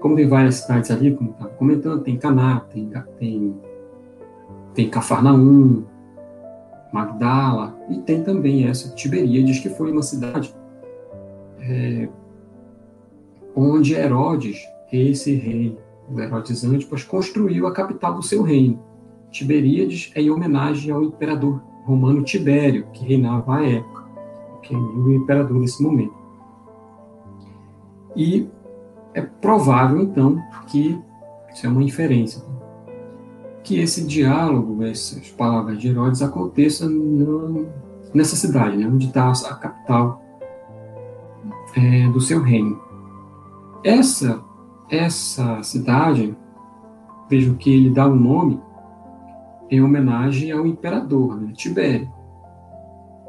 Como 0.00 0.16
tem 0.16 0.26
várias 0.26 0.54
cidades 0.54 0.90
ali, 0.90 1.14
como 1.14 1.32
estava 1.32 1.50
comentando, 1.50 2.02
tem 2.02 2.16
Caná, 2.16 2.60
tem, 2.60 2.90
tem, 3.18 3.54
tem 4.74 4.88
Cafarnaum, 4.88 5.84
Magdala, 6.90 7.78
e 7.90 7.98
tem 7.98 8.22
também 8.22 8.66
essa 8.66 8.94
Tiberíades, 8.94 9.58
que 9.58 9.68
foi 9.68 9.92
uma 9.92 10.02
cidade 10.02 10.54
é, 11.60 12.08
onde 13.54 13.94
Herodes, 13.94 14.66
esse 14.90 15.34
rei 15.34 15.76
Herodes 16.16 16.64
Antipas, 16.64 17.02
construiu 17.02 17.66
a 17.66 17.72
capital 17.72 18.14
do 18.14 18.22
seu 18.22 18.42
reino. 18.42 18.78
Tiberíades 19.30 20.10
é 20.14 20.22
em 20.22 20.30
homenagem 20.30 20.90
ao 20.90 21.02
imperador 21.02 21.60
romano 21.84 22.22
Tibério, 22.22 22.86
que 22.92 23.04
reinava 23.04 23.56
à 23.56 23.66
época, 23.66 24.04
que 24.62 24.74
é 24.74 24.78
o 24.78 25.10
imperador 25.10 25.58
nesse 25.58 25.82
momento. 25.82 26.14
E 28.16 28.48
é 29.14 29.22
provável, 29.22 30.02
então, 30.02 30.42
que, 30.66 30.98
isso 31.52 31.66
é 31.66 31.68
uma 31.68 31.82
inferência, 31.82 32.42
que 33.62 33.78
esse 33.78 34.06
diálogo, 34.06 34.82
essas 34.82 35.30
palavras 35.30 35.78
de 35.78 35.88
Herodes, 35.88 36.22
aconteça 36.22 36.88
no, 36.88 37.66
nessa 38.14 38.36
cidade, 38.36 38.76
né, 38.76 38.86
onde 38.86 39.06
está 39.06 39.30
a 39.30 39.54
capital 39.54 40.22
é, 41.76 42.08
do 42.08 42.20
seu 42.20 42.40
reino. 42.40 42.80
Essa 43.84 44.42
essa 44.90 45.62
cidade, 45.62 46.36
vejo 47.28 47.56
que 47.56 47.70
ele 47.70 47.90
dá 47.90 48.06
o 48.06 48.12
um 48.12 48.16
nome 48.16 48.60
em 49.70 49.82
homenagem 49.82 50.50
ao 50.50 50.66
imperador, 50.66 51.40
né, 51.40 51.52
Tibério. 51.52 52.10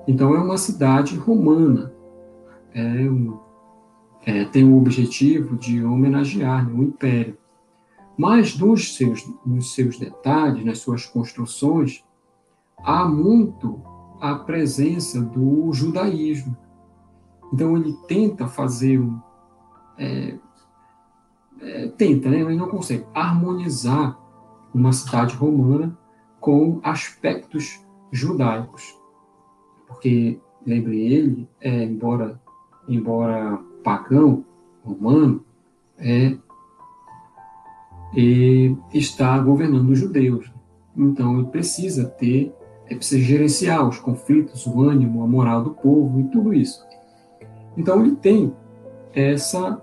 Então 0.07 0.33
é 0.33 0.39
uma 0.39 0.57
cidade 0.57 1.15
romana. 1.15 1.93
É 2.73 3.09
um, 3.09 3.37
é, 4.25 4.45
tem 4.45 4.63
o 4.63 4.77
objetivo 4.77 5.57
de 5.57 5.83
homenagear 5.83 6.67
né, 6.67 6.73
o 6.73 6.83
império. 6.83 7.37
Mas 8.17 8.57
nos 8.57 8.95
seus, 8.95 9.25
nos 9.45 9.73
seus 9.73 9.97
detalhes, 9.97 10.65
nas 10.65 10.79
suas 10.79 11.05
construções, 11.05 12.03
há 12.83 13.05
muito 13.05 13.81
a 14.19 14.35
presença 14.35 15.21
do 15.21 15.71
judaísmo. 15.71 16.55
Então 17.53 17.77
ele 17.77 17.93
tenta 18.07 18.47
fazer 18.47 18.99
um, 18.99 19.19
é, 19.97 20.37
é, 21.61 21.87
tenta, 21.87 22.29
né, 22.29 22.43
mas 22.43 22.57
não 22.57 22.67
consegue 22.67 23.05
harmonizar 23.13 24.17
uma 24.73 24.91
cidade 24.93 25.35
romana 25.35 25.97
com 26.39 26.79
aspectos 26.83 27.85
judaicos. 28.11 28.97
Porque, 29.87 30.39
lembre 30.65 30.99
ele, 31.01 31.49
é, 31.59 31.83
embora, 31.83 32.39
embora 32.87 33.59
pagão, 33.83 34.45
romano, 34.83 35.43
é, 35.97 36.37
e 38.15 38.75
está 38.93 39.37
governando 39.39 39.89
os 39.89 39.99
judeus. 39.99 40.51
Então, 40.95 41.39
ele 41.39 41.47
precisa 41.47 42.05
ter, 42.05 42.53
é, 42.87 42.95
precisa 42.95 43.21
gerenciar 43.21 43.87
os 43.87 43.99
conflitos, 43.99 44.65
o 44.65 44.81
ânimo, 44.81 45.23
a 45.23 45.27
moral 45.27 45.63
do 45.63 45.71
povo 45.71 46.19
e 46.19 46.23
tudo 46.25 46.53
isso. 46.53 46.83
Então, 47.77 48.03
ele 48.03 48.15
tem 48.15 48.53
essa, 49.13 49.81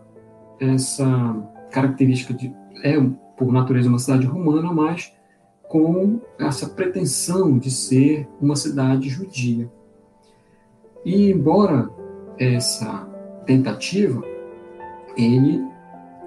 essa 0.61 1.56
característica 1.77 2.33
de 2.33 2.55
é 2.83 2.99
por 3.37 3.53
natureza 3.53 3.91
uma 3.91 3.99
cidade 3.99 4.27
romana, 4.27 4.73
mas 4.73 5.13
com 5.69 6.23
essa 6.39 6.71
pretensão 6.71 7.59
de 7.59 7.71
ser 7.71 8.27
uma 8.41 8.57
cidade 8.57 9.11
judia. 9.11 9.71
E 11.05 11.31
embora 11.31 11.91
essa 12.39 13.07
tentativa, 13.45 14.23
ele 15.19 15.63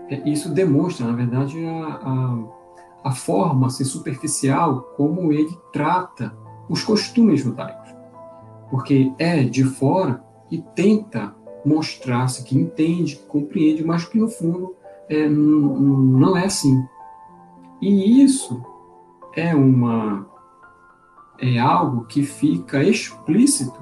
é, 0.08 0.30
isso 0.30 0.54
demonstra, 0.54 1.08
na 1.08 1.14
verdade, 1.14 1.66
a, 1.66 1.86
a, 3.04 3.10
a 3.10 3.12
forma 3.12 3.68
assim, 3.68 3.84
superficial 3.84 4.82
como 4.96 5.34
ele 5.34 5.58
trata 5.74 6.32
os 6.70 6.84
costumes 6.84 7.42
judaicos. 7.42 7.90
Porque 8.70 9.12
é 9.18 9.44
de 9.44 9.64
fora 9.64 10.24
e 10.52 10.60
tenta 10.60 11.34
mostrar-se 11.66 12.44
que 12.44 12.56
entende, 12.56 13.16
que 13.16 13.26
compreende, 13.26 13.84
mas 13.84 14.06
que 14.06 14.20
no 14.20 14.28
fundo 14.28 14.76
é, 15.10 15.28
não 15.28 16.38
é 16.38 16.46
assim. 16.46 16.86
E 17.82 18.24
isso 18.24 18.62
é 19.36 19.56
uma 19.56 20.28
é 21.42 21.58
algo 21.58 22.06
que 22.06 22.24
fica 22.24 22.84
explícito 22.84 23.80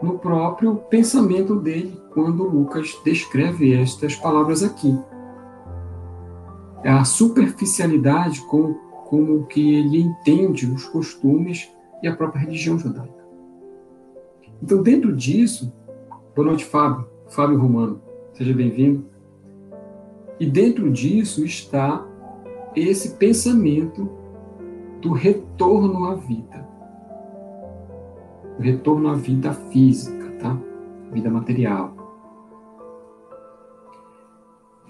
no 0.00 0.18
próprio 0.18 0.76
pensamento 0.76 1.56
dele 1.56 2.00
quando 2.12 2.44
Lucas 2.44 2.96
descreve 3.04 3.74
estas 3.74 4.14
palavras 4.14 4.62
aqui. 4.62 4.96
É 6.84 6.90
a 6.90 7.04
superficialidade 7.04 8.40
com 8.42 8.74
como 9.06 9.46
que 9.46 9.74
ele 9.74 10.00
entende 10.00 10.66
os 10.66 10.84
costumes 10.86 11.68
e 12.02 12.08
a 12.08 12.14
própria 12.14 12.42
religião 12.42 12.78
judaica. 12.78 13.24
Então, 14.62 14.82
dentro 14.82 15.14
disso, 15.14 15.72
boa 16.36 16.48
noite, 16.48 16.64
Fábio, 16.64 17.06
Fábio 17.28 17.58
Romano, 17.58 18.00
seja 18.32 18.52
bem-vindo. 18.52 19.13
E 20.38 20.46
dentro 20.46 20.90
disso 20.90 21.44
está 21.44 22.06
esse 22.74 23.10
pensamento 23.16 24.08
do 25.00 25.12
retorno 25.12 26.06
à 26.06 26.14
vida. 26.14 26.68
O 28.58 28.62
retorno 28.62 29.08
à 29.08 29.14
vida 29.14 29.52
física, 29.52 30.30
tá? 30.40 30.58
Vida 31.12 31.30
material. 31.30 31.94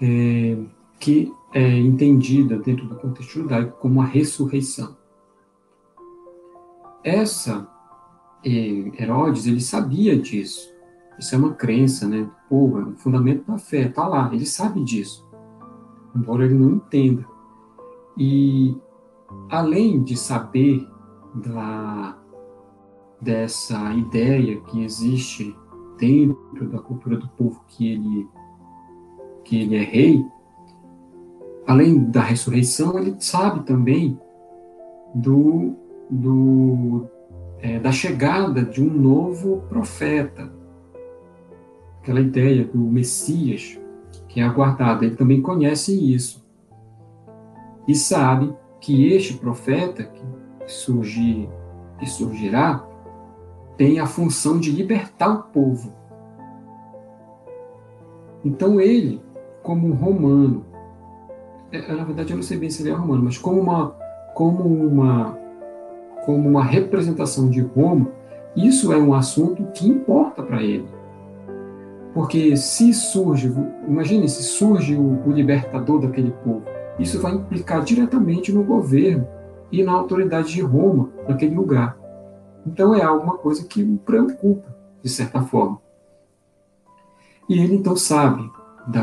É, 0.01 0.57
que 0.99 1.31
é 1.53 1.77
entendida 1.77 2.57
dentro 2.57 2.85
do 2.87 2.95
contexto 2.95 3.31
judaico 3.31 3.77
como 3.79 4.01
a 4.01 4.05
ressurreição. 4.05 4.95
Essa 7.03 7.67
é, 8.43 8.49
Herodes, 9.01 9.45
ele 9.45 9.61
sabia 9.61 10.17
disso. 10.17 10.73
Isso 11.17 11.33
é 11.33 11.37
uma 11.37 11.53
crença, 11.53 12.07
né? 12.07 12.29
Pô, 12.49 12.79
é 12.79 12.83
um 12.83 12.95
fundamento 12.95 13.49
da 13.49 13.57
fé, 13.57 13.87
tá 13.87 14.07
lá, 14.07 14.29
ele 14.33 14.45
sabe 14.45 14.83
disso. 14.83 15.24
Embora 16.15 16.45
ele 16.45 16.53
não 16.53 16.75
entenda. 16.75 17.25
E 18.17 18.75
além 19.49 20.01
de 20.03 20.15
saber 20.15 20.87
da, 21.35 22.17
dessa 23.19 23.93
ideia 23.93 24.61
que 24.61 24.83
existe 24.83 25.55
dentro 25.97 26.69
da 26.69 26.79
cultura 26.79 27.17
do 27.17 27.27
povo 27.29 27.61
que 27.67 27.91
ele 27.91 28.27
que 29.43 29.61
ele 29.61 29.75
é 29.75 29.83
rei, 29.83 30.25
além 31.67 32.09
da 32.09 32.21
ressurreição, 32.21 32.97
ele 32.97 33.15
sabe 33.19 33.63
também 33.63 34.19
do, 35.13 35.75
do 36.09 37.05
é, 37.59 37.79
da 37.79 37.91
chegada 37.91 38.63
de 38.63 38.81
um 38.81 38.89
novo 38.91 39.61
profeta, 39.69 40.51
aquela 42.01 42.19
ideia 42.19 42.65
do 42.65 42.79
Messias 42.79 43.79
que 44.35 44.41
é 44.41 44.43
aguardado. 44.43 45.05
Ele 45.05 45.15
também 45.15 45.41
conhece 45.41 45.93
isso 46.13 46.45
e 47.87 47.95
sabe 47.95 48.53
que 48.81 49.13
este 49.13 49.35
profeta 49.35 50.03
que, 50.03 50.21
surgir, 50.67 51.47
que 51.97 52.05
surgirá 52.05 52.85
tem 53.77 53.97
a 53.97 54.05
função 54.05 54.59
de 54.59 54.71
libertar 54.71 55.29
o 55.29 55.43
povo. 55.43 55.93
Então 58.43 58.81
ele, 58.81 59.21
como 59.63 59.87
um 59.87 59.93
romano, 59.93 60.65
é, 61.71 61.93
na 61.93 62.03
verdade 62.03 62.31
eu 62.31 62.35
não 62.35 62.43
sei 62.43 62.57
bem 62.57 62.69
se 62.69 62.83
ele 62.83 62.89
é 62.89 62.93
romano, 62.93 63.23
mas 63.23 63.37
como 63.37 63.61
uma, 63.61 63.95
como 64.33 64.63
uma, 64.65 65.39
como 66.25 66.49
uma 66.49 66.63
representação 66.63 67.49
de 67.49 67.61
Roma, 67.61 68.11
isso 68.53 68.91
é 68.91 68.97
um 68.97 69.13
assunto 69.13 69.63
que 69.67 69.87
importa 69.87 70.43
para 70.43 70.61
ele. 70.61 70.94
Porque 72.15 72.55
se 72.55 72.93
surge, 72.93 73.53
imagine 73.85 74.29
se 74.29 74.41
surge 74.41 74.95
o, 74.95 75.21
o 75.27 75.33
libertador 75.33 75.99
daquele 75.99 76.31
povo, 76.31 76.63
isso 76.97 77.19
vai 77.19 77.33
implicar 77.33 77.83
diretamente 77.83 78.53
no 78.53 78.63
governo 78.63 79.27
e 79.69 79.83
na 79.83 79.91
autoridade 79.91 80.53
de 80.53 80.61
Roma 80.61 81.09
naquele 81.27 81.53
lugar. 81.53 81.97
Então 82.65 82.95
é 82.95 83.03
alguma 83.03 83.37
coisa 83.37 83.67
que 83.67 83.83
o 83.83 83.97
preocupa, 83.97 84.73
de 85.03 85.09
certa 85.09 85.41
forma. 85.41 85.81
E 87.49 87.59
ele 87.59 87.75
então 87.75 87.97
sabe 87.97 88.49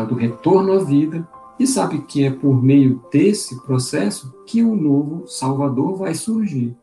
do 0.08 0.14
retorno 0.14 0.72
à 0.72 0.82
vida 0.82 1.28
e 1.58 1.66
sabe 1.66 2.00
que 2.02 2.24
é 2.24 2.30
por 2.30 2.62
meio 2.62 3.04
desse 3.12 3.60
processo 3.66 4.32
que 4.46 4.62
o 4.62 4.74
novo 4.74 5.26
Salvador 5.26 5.96
vai 5.96 6.14
surgir. 6.14 6.74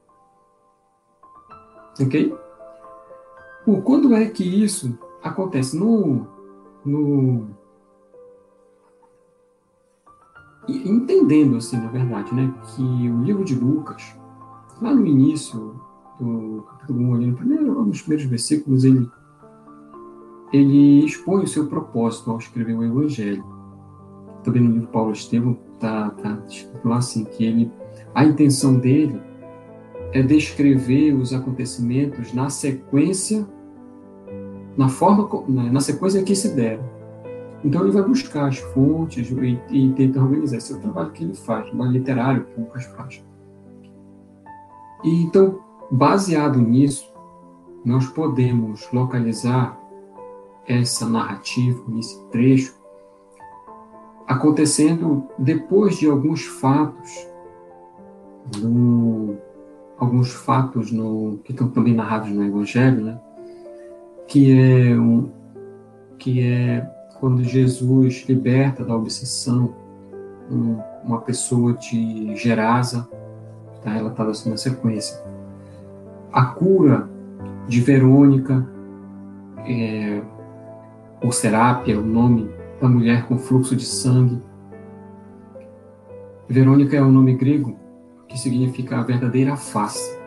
Ok? 2.00 2.36
Bom, 3.66 3.82
quando 3.82 4.14
é 4.14 4.28
que 4.28 4.44
isso 4.44 4.96
acontece? 5.24 5.78
No, 5.78 6.28
no, 6.86 7.48
entendendo, 10.68 11.58
assim, 11.58 11.78
na 11.78 11.88
verdade, 11.88 12.34
né, 12.34 12.54
que 12.68 12.82
o 12.82 13.22
livro 13.22 13.44
de 13.44 13.56
Lucas, 13.56 14.16
lá 14.82 14.94
no 14.94 15.06
início 15.06 15.80
do 16.20 16.66
capítulo 16.70 17.00
1, 17.00 17.14
ali 17.16 17.28
no 17.28 17.36
primeiro, 17.36 17.86
nos 17.86 18.02
primeiros 18.02 18.30
versículos, 18.30 18.84
ele, 18.84 19.10
ele 20.52 21.06
expõe 21.06 21.44
o 21.44 21.48
seu 21.48 21.68
propósito 21.68 22.32
ao 22.32 22.38
escrever 22.38 22.76
o 22.78 22.84
Evangelho. 22.84 23.44
Também 24.44 24.62
no 24.62 24.72
livro 24.72 24.88
Paulo 24.88 25.12
Estevam 25.12 25.58
tá 25.80 26.14
escrito 26.48 26.88
lá 26.88 26.98
assim, 26.98 27.24
que 27.24 27.46
ele, 27.46 27.72
a 28.14 28.26
intenção 28.26 28.78
dele 28.78 29.20
é 30.12 30.22
descrever 30.22 31.14
os 31.14 31.34
acontecimentos 31.34 32.34
na 32.34 32.50
sequência, 32.50 33.48
na 34.80 34.88
forma, 34.88 35.28
na 35.48 35.82
sequência 35.82 36.24
que 36.24 36.36
se 36.36 36.56
deram 36.56 36.84
então 37.64 37.82
ele 37.82 37.92
vai 37.92 38.04
buscar 38.04 38.48
as 38.48 38.58
fontes 38.58 39.30
e, 39.30 39.60
e 39.70 39.94
tenta 39.94 40.22
organizar. 40.22 40.58
Esse 40.58 40.74
é 40.74 40.76
o 40.76 40.80
trabalho 40.80 41.12
que 41.12 41.24
ele 41.24 41.34
faz, 41.34 41.66
o 41.66 41.70
trabalho 41.70 41.92
literário 41.92 42.46
que 42.46 42.60
o 42.60 42.64
Lucas 42.64 42.86
faz. 42.86 43.24
E, 45.04 45.24
então, 45.24 45.60
baseado 45.92 46.60
nisso, 46.60 47.12
nós 47.84 48.08
podemos 48.08 48.88
localizar 48.92 49.78
essa 50.68 51.08
narrativa, 51.08 51.84
esse 51.98 52.22
trecho, 52.28 52.78
acontecendo 54.28 55.28
depois 55.38 55.98
de 55.98 56.08
alguns 56.08 56.46
fatos, 56.46 57.28
no, 58.62 59.38
alguns 59.98 60.32
fatos 60.32 60.92
no, 60.92 61.40
que 61.44 61.52
estão 61.52 61.68
também 61.70 61.94
narrados 61.94 62.30
no 62.30 62.44
Evangelho, 62.44 63.04
né? 63.04 63.20
Que 64.30 64.54
é 64.54 64.96
um, 64.96 65.32
que 66.20 66.44
é 66.44 66.88
quando 67.20 67.44
Jesus 67.44 68.26
liberta 68.30 68.86
da 68.86 68.96
obsessão 68.96 69.74
um, 70.50 70.78
uma 71.04 71.20
pessoa 71.22 71.74
de 71.74 72.36
Gerasa, 72.36 73.10
está 73.76 73.90
relatado 73.92 74.30
assim 74.30 74.52
na 74.52 74.58
sequência. 74.58 75.20
A 76.32 76.46
cura 76.46 77.10
de 77.68 77.82
Verônica, 77.82 78.68
é, 79.66 80.22
ou 81.24 81.32
Serápia, 81.32 82.00
o 82.00 82.06
nome 82.06 82.52
da 82.80 82.88
mulher 82.88 83.28
com 83.28 83.38
fluxo 83.38 83.76
de 83.76 83.86
sangue. 83.86 84.40
Verônica 86.48 86.96
é 86.96 87.02
um 87.02 87.12
nome 87.12 87.34
grego 87.34 87.76
que 88.28 88.38
significa 88.38 89.00
a 89.00 89.04
verdadeira 89.04 89.56
face, 89.58 90.20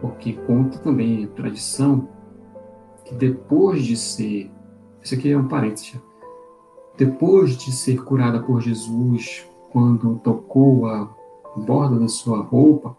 porque 0.00 0.34
conta 0.46 0.78
também 0.78 1.24
a 1.24 1.28
tradição 1.28 2.13
que 3.04 3.14
depois 3.14 3.84
de 3.84 3.96
ser 3.96 4.50
isso 5.04 5.14
aqui 5.14 5.30
é 5.30 5.36
um 5.36 5.46
parênteses. 5.46 6.00
Depois 6.96 7.58
de 7.58 7.70
ser 7.70 8.02
curada 8.02 8.40
por 8.40 8.62
Jesus, 8.62 9.46
quando 9.70 10.18
tocou 10.20 10.86
a 10.86 11.10
borda 11.56 11.98
da 11.98 12.08
sua 12.08 12.40
roupa, 12.40 12.96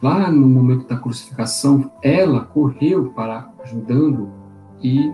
lá 0.00 0.30
no 0.30 0.46
momento 0.46 0.86
da 0.86 0.96
crucificação, 0.96 1.92
ela 2.02 2.44
correu 2.44 3.12
para 3.12 3.52
ajudando 3.62 4.30
e 4.82 5.12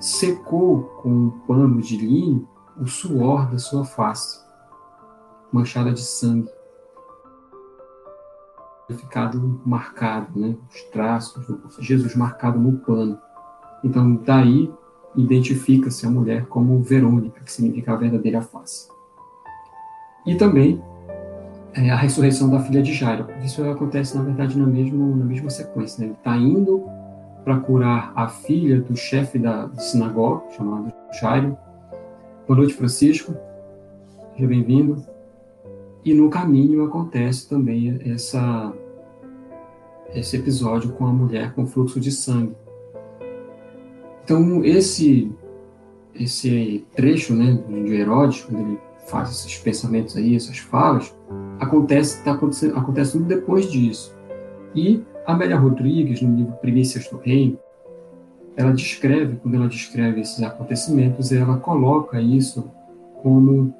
secou 0.00 0.82
com 1.02 1.08
um 1.08 1.30
pano 1.46 1.80
de 1.80 1.96
linho 1.96 2.48
o 2.76 2.86
suor 2.86 3.48
da 3.50 3.58
sua 3.58 3.84
face, 3.84 4.40
manchada 5.52 5.92
de 5.92 6.00
sangue. 6.00 6.48
Ficado 8.94 9.60
marcado, 9.64 10.38
né? 10.38 10.54
Os 10.70 10.82
traços, 10.90 11.44
Jesus 11.78 12.14
marcado 12.14 12.58
no 12.58 12.78
pano. 12.78 13.18
Então, 13.84 14.16
daí 14.16 14.70
identifica-se 15.16 16.06
a 16.06 16.10
mulher 16.10 16.46
como 16.46 16.80
Verônica, 16.82 17.40
que 17.40 17.52
significa 17.52 17.92
a 17.92 17.96
verdadeira 17.96 18.40
face. 18.42 18.88
E 20.26 20.34
também 20.34 20.82
é, 21.74 21.90
a 21.90 21.96
ressurreição 21.96 22.50
da 22.50 22.60
filha 22.60 22.82
de 22.82 22.92
Jairo. 22.92 23.26
Isso 23.42 23.62
acontece, 23.68 24.16
na 24.16 24.22
verdade, 24.22 24.58
na 24.58 24.66
mesma, 24.66 25.16
na 25.16 25.24
mesma 25.24 25.50
sequência. 25.50 26.00
Né? 26.00 26.06
Ele 26.06 26.14
está 26.14 26.36
indo 26.36 26.84
para 27.44 27.58
curar 27.58 28.12
a 28.14 28.28
filha 28.28 28.80
do 28.80 28.96
chefe 28.96 29.38
da 29.38 29.70
sinagoga, 29.76 30.42
chamado 30.50 30.92
Jairo, 31.20 31.56
Boa 32.50 32.58
noite, 32.58 32.74
Francisco. 32.74 33.32
Seja 34.34 34.48
bem-vindo. 34.48 35.00
E 36.04 36.14
no 36.14 36.30
caminho 36.30 36.84
acontece 36.84 37.48
também 37.48 38.00
essa, 38.06 38.72
esse 40.14 40.36
episódio 40.36 40.92
com 40.92 41.06
a 41.06 41.12
mulher 41.12 41.54
com 41.54 41.66
fluxo 41.66 42.00
de 42.00 42.10
sangue. 42.10 42.56
Então, 44.24 44.64
esse, 44.64 45.30
esse 46.14 46.86
trecho 46.94 47.34
né, 47.34 47.62
de 47.68 47.94
Herodes, 47.94 48.42
quando 48.44 48.60
ele 48.60 48.78
faz 49.06 49.30
esses 49.30 49.58
pensamentos 49.58 50.16
aí, 50.16 50.34
essas 50.34 50.58
falas, 50.58 51.14
acontece, 51.58 52.22
tá 52.24 52.32
acontece 52.32 53.12
tudo 53.12 53.24
depois 53.24 53.70
disso. 53.70 54.16
E 54.74 55.02
Amélia 55.26 55.58
Rodrigues, 55.58 56.22
no 56.22 56.34
livro 56.34 56.52
Primícias 56.54 57.08
do 57.08 57.18
Reino, 57.18 57.58
ela 58.56 58.72
descreve, 58.72 59.36
quando 59.36 59.54
ela 59.54 59.68
descreve 59.68 60.20
esses 60.20 60.42
acontecimentos, 60.42 61.32
ela 61.32 61.56
coloca 61.58 62.20
isso 62.20 62.70
como 63.22 63.74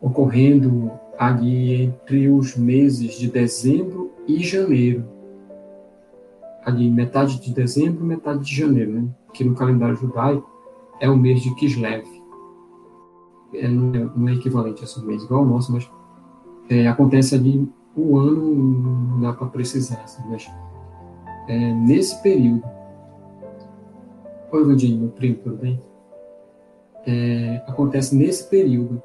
ocorrendo 0.00 0.92
ali 1.18 1.82
entre 1.82 2.28
os 2.28 2.56
meses 2.56 3.14
de 3.14 3.30
dezembro 3.30 4.12
e 4.26 4.42
janeiro. 4.42 5.04
Ali, 6.64 6.90
metade 6.90 7.40
de 7.40 7.52
dezembro 7.52 8.04
metade 8.04 8.44
de 8.44 8.54
janeiro, 8.54 8.92
né? 8.92 9.08
que 9.32 9.44
no 9.44 9.54
calendário 9.54 9.96
judaico 9.96 10.48
é 11.00 11.10
o 11.10 11.16
mês 11.16 11.42
de 11.42 11.54
Kislev. 11.56 12.04
É, 13.52 13.68
não, 13.68 13.94
é, 13.94 14.10
não, 14.16 14.28
é, 14.28 14.34
equivalente 14.34 14.80
a 14.80 14.84
esse 14.84 15.04
mês 15.04 15.22
igual 15.22 15.40
ao 15.40 15.46
nosso, 15.46 15.72
mas 15.72 15.88
é, 16.68 16.88
acontece 16.88 17.34
ali 17.34 17.68
o 17.94 18.18
ano, 18.18 18.54
não 18.54 19.20
dá 19.20 19.32
para 19.32 19.46
precisar, 19.48 20.00
assim, 20.02 20.22
mas 20.28 20.50
é, 21.48 21.72
nesse 21.74 22.20
período. 22.22 22.64
Oi, 24.50 24.64
Vandinho, 24.64 25.00
meu 25.00 25.10
primo, 25.10 25.36
tudo 25.36 25.56
bem? 25.56 25.80
É, 27.06 27.62
acontece 27.68 28.16
nesse 28.16 28.48
período 28.48 29.02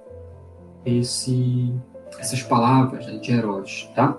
esse, 0.86 1.74
essas 2.18 2.42
palavras 2.42 3.06
né, 3.06 3.18
de 3.18 3.32
Herodes, 3.32 3.90
tá? 3.96 4.18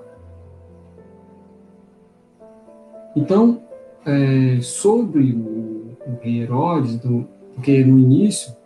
Então, 3.16 3.62
é, 4.06 4.60
sobre 4.60 5.32
o, 5.32 5.96
o, 6.06 6.18
rei 6.22 6.42
Herodes, 6.42 6.94
então, 6.94 7.28
porque 7.54 7.84
no 7.84 7.98
início 7.98 8.56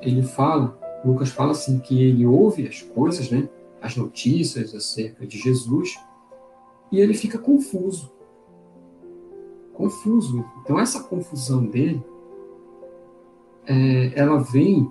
ele 0.00 0.22
fala, 0.22 0.78
Lucas 1.04 1.30
fala 1.30 1.50
assim, 1.50 1.78
que 1.80 2.02
ele 2.02 2.24
ouve 2.24 2.66
as 2.66 2.82
coisas, 2.82 3.30
né, 3.30 3.48
as 3.82 3.96
notícias 3.96 4.74
acerca 4.74 5.26
de 5.26 5.38
Jesus, 5.38 5.98
e 6.90 7.00
ele 7.00 7.14
fica 7.14 7.38
confuso. 7.38 8.12
Confuso. 9.74 10.44
Então, 10.62 10.78
essa 10.78 11.04
confusão 11.04 11.66
dele, 11.66 12.02
é, 13.66 14.12
ela 14.14 14.38
vem 14.38 14.90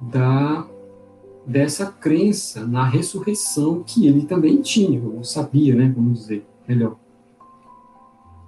da 0.00 0.66
dessa 1.50 1.90
crença 1.90 2.64
na 2.64 2.84
ressurreição 2.84 3.82
que 3.82 4.06
ele 4.06 4.24
também 4.24 4.62
tinha, 4.62 5.02
ou 5.02 5.24
sabia, 5.24 5.74
né, 5.74 5.92
vamos 5.94 6.20
dizer, 6.20 6.46
melhor. 6.66 6.96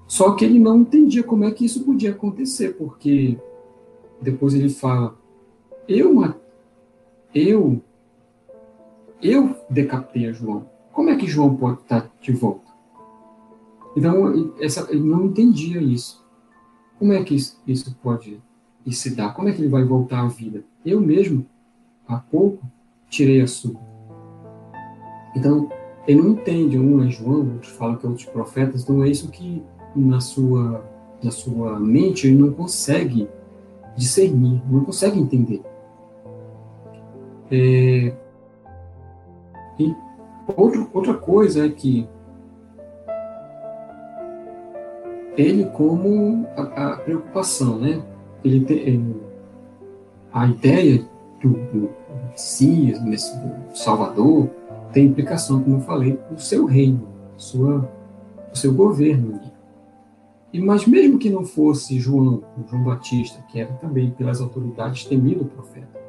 Só 0.07 0.33
que 0.35 0.45
ele 0.45 0.61
não 0.61 0.83
entendia 0.83 1.25
como 1.25 1.45
é 1.45 1.51
que 1.51 1.65
isso 1.65 1.85
podia 1.85 2.13
acontecer, 2.13 2.77
porque 2.77 3.37
depois 4.21 4.55
ele 4.55 4.69
fala: 4.69 5.17
eu, 5.89 6.33
eu, 7.35 7.83
eu 9.21 9.57
decapitei 9.69 10.29
a 10.29 10.33
João. 10.33 10.71
Como 10.93 11.11
é 11.11 11.17
que 11.17 11.27
João 11.27 11.57
pode 11.57 11.81
estar 11.81 12.09
de 12.21 12.31
volta? 12.31 12.71
Então, 13.97 14.55
essa, 14.61 14.89
ele 14.93 15.03
não 15.03 15.25
entendia 15.25 15.81
isso. 15.81 16.25
Como 17.01 17.13
é 17.13 17.25
que 17.25 17.35
isso, 17.35 17.61
isso 17.67 17.97
pode 18.01 18.41
se 18.87 19.11
dar? 19.17 19.35
Como 19.35 19.49
é 19.49 19.53
que 19.53 19.61
ele 19.61 19.69
vai 19.69 19.83
voltar 19.83 20.21
à 20.21 20.29
vida? 20.29 20.63
Eu 20.87 21.01
mesmo, 21.01 21.45
há 22.07 22.19
pouco, 22.19 22.65
tirei 23.13 23.43
a 23.43 23.47
sua. 23.47 23.75
Então, 25.37 25.69
ele 26.07 26.21
não 26.21 26.31
entende, 26.31 26.79
um 26.79 27.05
é 27.05 27.09
João, 27.09 27.53
outros 27.53 27.73
falam 27.73 27.97
que 27.97 28.07
é 28.07 28.09
outros 28.09 28.27
profetas, 28.27 28.83
então 28.83 29.05
é 29.05 29.09
isso 29.09 29.31
que 29.31 29.63
na 29.95 30.21
sua, 30.21 30.85
na 31.23 31.31
sua 31.31 31.79
mente 31.79 32.27
ele 32.27 32.37
não 32.37 32.53
consegue 32.53 33.29
discernir, 33.97 34.63
não 34.69 34.85
consegue 34.85 35.21
entender. 35.21 35.63
É, 37.51 38.17
e 39.79 39.95
outro, 40.57 40.89
outra 40.93 41.15
coisa 41.15 41.67
é 41.67 41.69
que 41.69 42.09
ele 45.37 45.67
como 45.67 46.47
a, 46.57 46.93
a 46.93 46.97
preocupação, 46.97 47.79
né? 47.79 48.03
Ele 48.43 48.65
tem 48.65 49.15
a 50.33 50.47
ideia 50.47 51.05
do, 51.43 51.51
do 51.51 52.02
Messias, 52.31 52.99
do 53.01 53.77
Salvador, 53.77 54.49
tem 54.93 55.07
implicação, 55.07 55.63
como 55.63 55.77
eu 55.77 55.81
falei, 55.81 56.19
no 56.31 56.39
seu 56.39 56.65
reino, 56.65 57.07
sua, 57.37 57.91
o 58.53 58.57
seu 58.57 58.73
governo. 58.73 59.41
E, 60.53 60.61
mas 60.61 60.87
mesmo 60.87 61.19
que 61.19 61.31
não 61.31 61.45
fosse 61.45 61.99
João, 61.99 62.43
João 62.69 62.85
Batista, 62.85 63.43
que 63.49 63.61
era 63.61 63.73
também 63.75 64.11
pelas 64.11 64.41
autoridades 64.41 65.05
temido 65.05 65.45
profeta, 65.47 66.01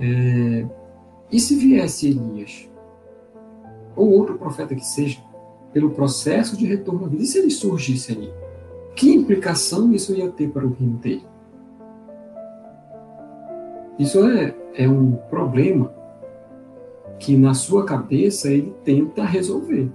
é, 0.00 0.66
e 1.30 1.40
se 1.40 1.56
viesse 1.56 2.08
Elias, 2.08 2.68
ou 3.94 4.10
outro 4.10 4.38
profeta 4.38 4.74
que 4.74 4.84
seja, 4.84 5.20
pelo 5.72 5.90
processo 5.90 6.56
de 6.56 6.66
retorno 6.66 7.06
à 7.06 7.08
vida, 7.08 7.22
e 7.22 7.26
se 7.26 7.38
ele 7.38 7.50
surgisse 7.50 8.12
ali? 8.12 8.32
Que 8.94 9.12
implicação 9.12 9.92
isso 9.92 10.14
ia 10.14 10.30
ter 10.30 10.48
para 10.48 10.66
o 10.66 10.72
reino 10.72 10.96
dele? 10.96 11.24
Isso 13.98 14.26
é, 14.26 14.54
é 14.74 14.88
um 14.88 15.12
problema 15.30 15.92
que 17.18 17.36
na 17.36 17.54
sua 17.54 17.84
cabeça 17.84 18.50
ele 18.50 18.74
tenta 18.84 19.24
resolver, 19.24 19.90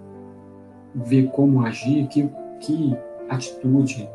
ver 0.96 1.30
como 1.32 1.64
agir, 1.66 2.08
que 2.08 2.30
que 2.62 2.96
atitude 3.28 4.08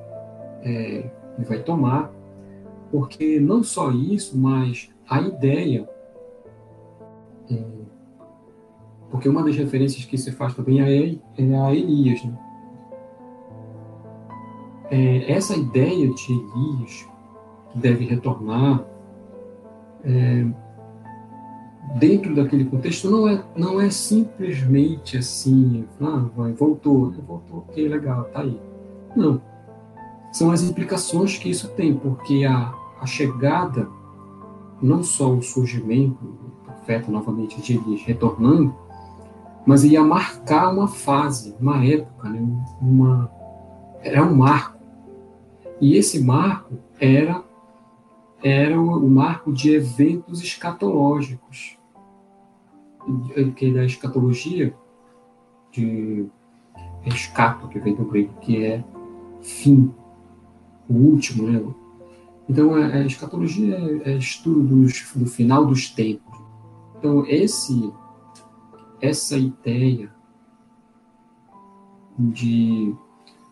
é, 0.62 1.10
ele 1.36 1.46
vai 1.46 1.58
tomar, 1.58 2.10
porque 2.90 3.40
não 3.40 3.62
só 3.62 3.90
isso, 3.90 4.38
mas 4.38 4.88
a 5.08 5.20
ideia, 5.20 5.88
é, 7.50 7.64
porque 9.10 9.28
uma 9.28 9.42
das 9.42 9.56
referências 9.56 10.04
que 10.04 10.16
se 10.16 10.32
faz 10.32 10.54
também 10.54 10.80
é, 10.80 11.16
é 11.36 11.56
a 11.58 11.74
Elias. 11.74 12.24
Né? 12.24 12.38
É, 14.90 15.32
essa 15.32 15.56
ideia 15.56 16.08
de 16.08 16.32
Elias, 16.32 17.08
que 17.72 17.78
deve 17.78 18.04
retornar, 18.04 18.84
é, 20.06 20.46
dentro 21.98 22.34
daquele 22.34 22.64
contexto 22.64 23.10
não 23.10 23.28
é 23.28 23.42
não 23.56 23.80
é 23.80 23.90
simplesmente 23.90 25.18
assim, 25.18 25.84
ah, 26.00 26.24
vai, 26.36 26.52
voltou, 26.52 27.12
voltou, 27.26 27.64
ok, 27.68 27.88
legal, 27.88 28.24
tá 28.24 28.40
aí. 28.40 28.58
Não. 29.16 29.40
São 30.32 30.50
as 30.50 30.62
implicações 30.62 31.38
que 31.38 31.50
isso 31.50 31.68
tem, 31.70 31.94
porque 31.94 32.44
a, 32.44 32.72
a 33.00 33.06
chegada, 33.06 33.88
não 34.80 35.02
só 35.02 35.32
o 35.32 35.42
surgimento 35.42 36.22
do 36.24 36.50
profeta 36.64 37.10
novamente 37.10 37.60
de 37.60 37.78
Elias 37.78 38.02
retornando, 38.02 38.74
mas 39.66 39.82
ia 39.82 40.04
marcar 40.04 40.72
uma 40.72 40.86
fase, 40.86 41.56
uma 41.58 41.84
época, 41.84 42.28
né? 42.28 42.46
uma, 42.80 43.30
era 44.02 44.22
um 44.22 44.36
marco. 44.36 44.78
E 45.80 45.96
esse 45.96 46.22
marco 46.22 46.74
era 47.00 47.42
era 48.42 48.80
o 48.80 49.08
marco 49.08 49.52
de 49.52 49.74
eventos 49.74 50.42
escatológicos, 50.42 51.78
que 53.56 53.72
da 53.72 53.84
escatologia, 53.84 54.74
de 55.72 56.26
escato, 57.06 57.68
que 57.68 57.78
vem 57.78 57.94
do 57.94 58.04
grego, 58.04 58.34
que 58.40 58.64
é 58.64 58.84
fim, 59.40 59.92
o 60.88 60.94
último, 60.94 61.48
né? 61.48 61.62
Então, 62.48 62.74
a, 62.74 62.86
a 62.86 63.06
escatologia 63.06 63.76
é, 63.76 64.12
é 64.12 64.16
estudo 64.16 64.62
dos, 64.62 65.12
do 65.14 65.26
final 65.26 65.66
dos 65.66 65.90
tempos. 65.90 66.38
Então, 66.98 67.24
esse, 67.26 67.92
essa 69.00 69.36
ideia 69.36 70.12
de, 72.18 72.94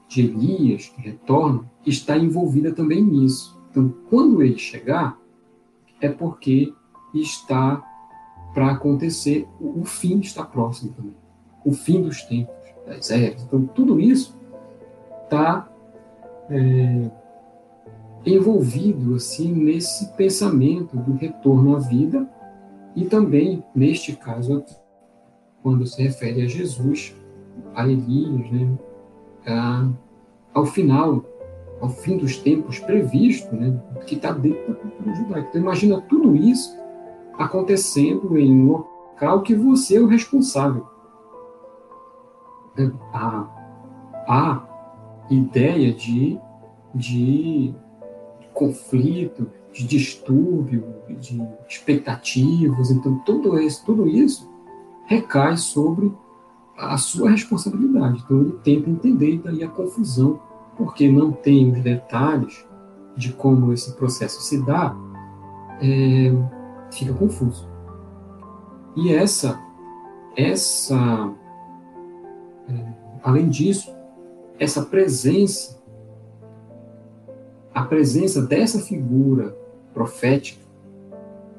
de 0.08 0.22
Elias, 0.22 0.88
que 0.88 1.02
retorna, 1.02 1.70
está 1.84 2.16
envolvida 2.16 2.72
também 2.72 3.02
nisso. 3.02 3.60
Então, 3.74 3.92
quando 4.08 4.40
ele 4.40 4.56
chegar, 4.56 5.18
é 6.00 6.08
porque 6.08 6.72
está 7.12 7.82
para 8.54 8.70
acontecer, 8.70 9.48
o 9.60 9.84
fim 9.84 10.20
está 10.20 10.44
próximo 10.44 10.92
também. 10.92 11.16
O 11.64 11.72
fim 11.72 12.00
dos 12.02 12.22
tempos, 12.22 12.54
das 12.86 13.10
eras. 13.10 13.42
Então, 13.42 13.66
tudo 13.66 13.98
isso 13.98 14.38
está 15.24 15.68
é, 16.48 17.10
envolvido 18.24 19.16
assim 19.16 19.52
nesse 19.52 20.06
pensamento 20.12 20.96
do 20.96 21.14
retorno 21.14 21.74
à 21.74 21.80
vida 21.80 22.30
e 22.94 23.04
também, 23.06 23.64
neste 23.74 24.14
caso, 24.14 24.64
quando 25.64 25.84
se 25.84 26.00
refere 26.00 26.42
a 26.42 26.46
Jesus, 26.46 27.12
a 27.74 27.88
Elias, 27.88 28.52
né, 28.52 28.78
a, 29.44 29.90
ao 30.52 30.64
final 30.64 31.24
ao 31.84 31.90
fim 31.90 32.16
dos 32.16 32.38
tempos 32.38 32.78
previsto, 32.78 33.54
né, 33.54 33.78
que 34.06 34.14
está 34.14 34.32
dentro 34.32 34.72
da 34.72 34.74
cultura 34.74 35.14
judaica. 35.14 35.48
Então, 35.50 35.60
imagina 35.60 36.00
tudo 36.00 36.34
isso 36.34 36.74
acontecendo 37.38 38.38
em 38.38 38.50
um 38.50 38.72
local 38.72 39.42
que 39.42 39.54
você 39.54 39.98
é 39.98 40.00
o 40.00 40.06
responsável. 40.06 40.86
A, 43.12 43.46
a 44.26 44.66
ideia 45.30 45.92
de, 45.92 46.40
de 46.94 47.74
conflito, 48.54 49.50
de 49.70 49.86
distúrbio, 49.86 50.86
de 51.20 51.46
expectativas, 51.68 52.90
então 52.90 53.18
tudo 53.26 53.58
isso, 53.60 53.84
tudo 53.84 54.08
isso 54.08 54.50
recai 55.04 55.58
sobre 55.58 56.10
a 56.78 56.96
sua 56.96 57.30
responsabilidade. 57.30 58.22
Então 58.24 58.40
ele 58.40 58.58
tenta 58.64 58.88
entender 58.88 59.42
daí 59.44 59.62
a 59.62 59.68
confusão, 59.68 60.40
porque 60.76 61.10
não 61.10 61.32
tem 61.32 61.70
os 61.70 61.80
detalhes 61.80 62.66
de 63.16 63.32
como 63.32 63.72
esse 63.72 63.92
processo 63.94 64.40
se 64.42 64.64
dá, 64.64 64.96
é, 65.80 66.32
fica 66.92 67.12
confuso. 67.12 67.68
E 68.96 69.12
essa, 69.12 69.60
essa, 70.36 71.32
é, 72.68 72.86
além 73.22 73.48
disso, 73.48 73.94
essa 74.58 74.82
presença, 74.82 75.82
a 77.74 77.82
presença 77.82 78.42
dessa 78.42 78.78
figura 78.78 79.56
profética 79.92 80.62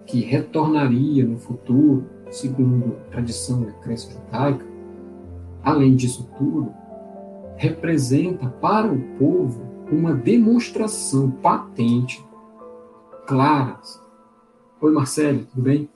que 0.06 0.22
retornaria 0.22 1.26
no 1.26 1.38
futuro, 1.38 2.06
segundo 2.30 2.96
a 2.96 3.12
tradição 3.12 3.64
da 3.64 3.72
crença 3.72 4.12
judaica, 4.12 4.66
além 5.64 5.96
disso 5.96 6.30
tudo, 6.38 6.72
representa 7.58 8.48
para 8.48 8.92
o 8.92 9.02
povo 9.18 9.64
uma 9.92 10.14
demonstração 10.14 11.32
patente, 11.32 12.26
clara. 13.26 13.80
Oi, 14.82 14.92
Marcelo, 14.92 15.46
tudo 15.46 15.62
bem? 15.62 15.90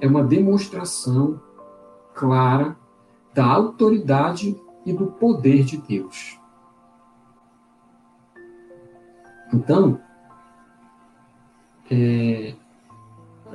É 0.00 0.06
uma 0.06 0.22
demonstração 0.22 1.40
clara 2.14 2.76
da 3.34 3.46
autoridade 3.46 4.60
e 4.84 4.92
do 4.92 5.06
poder 5.06 5.64
de 5.64 5.76
Deus. 5.76 6.38
Então, 9.52 10.00
é, 11.90 12.54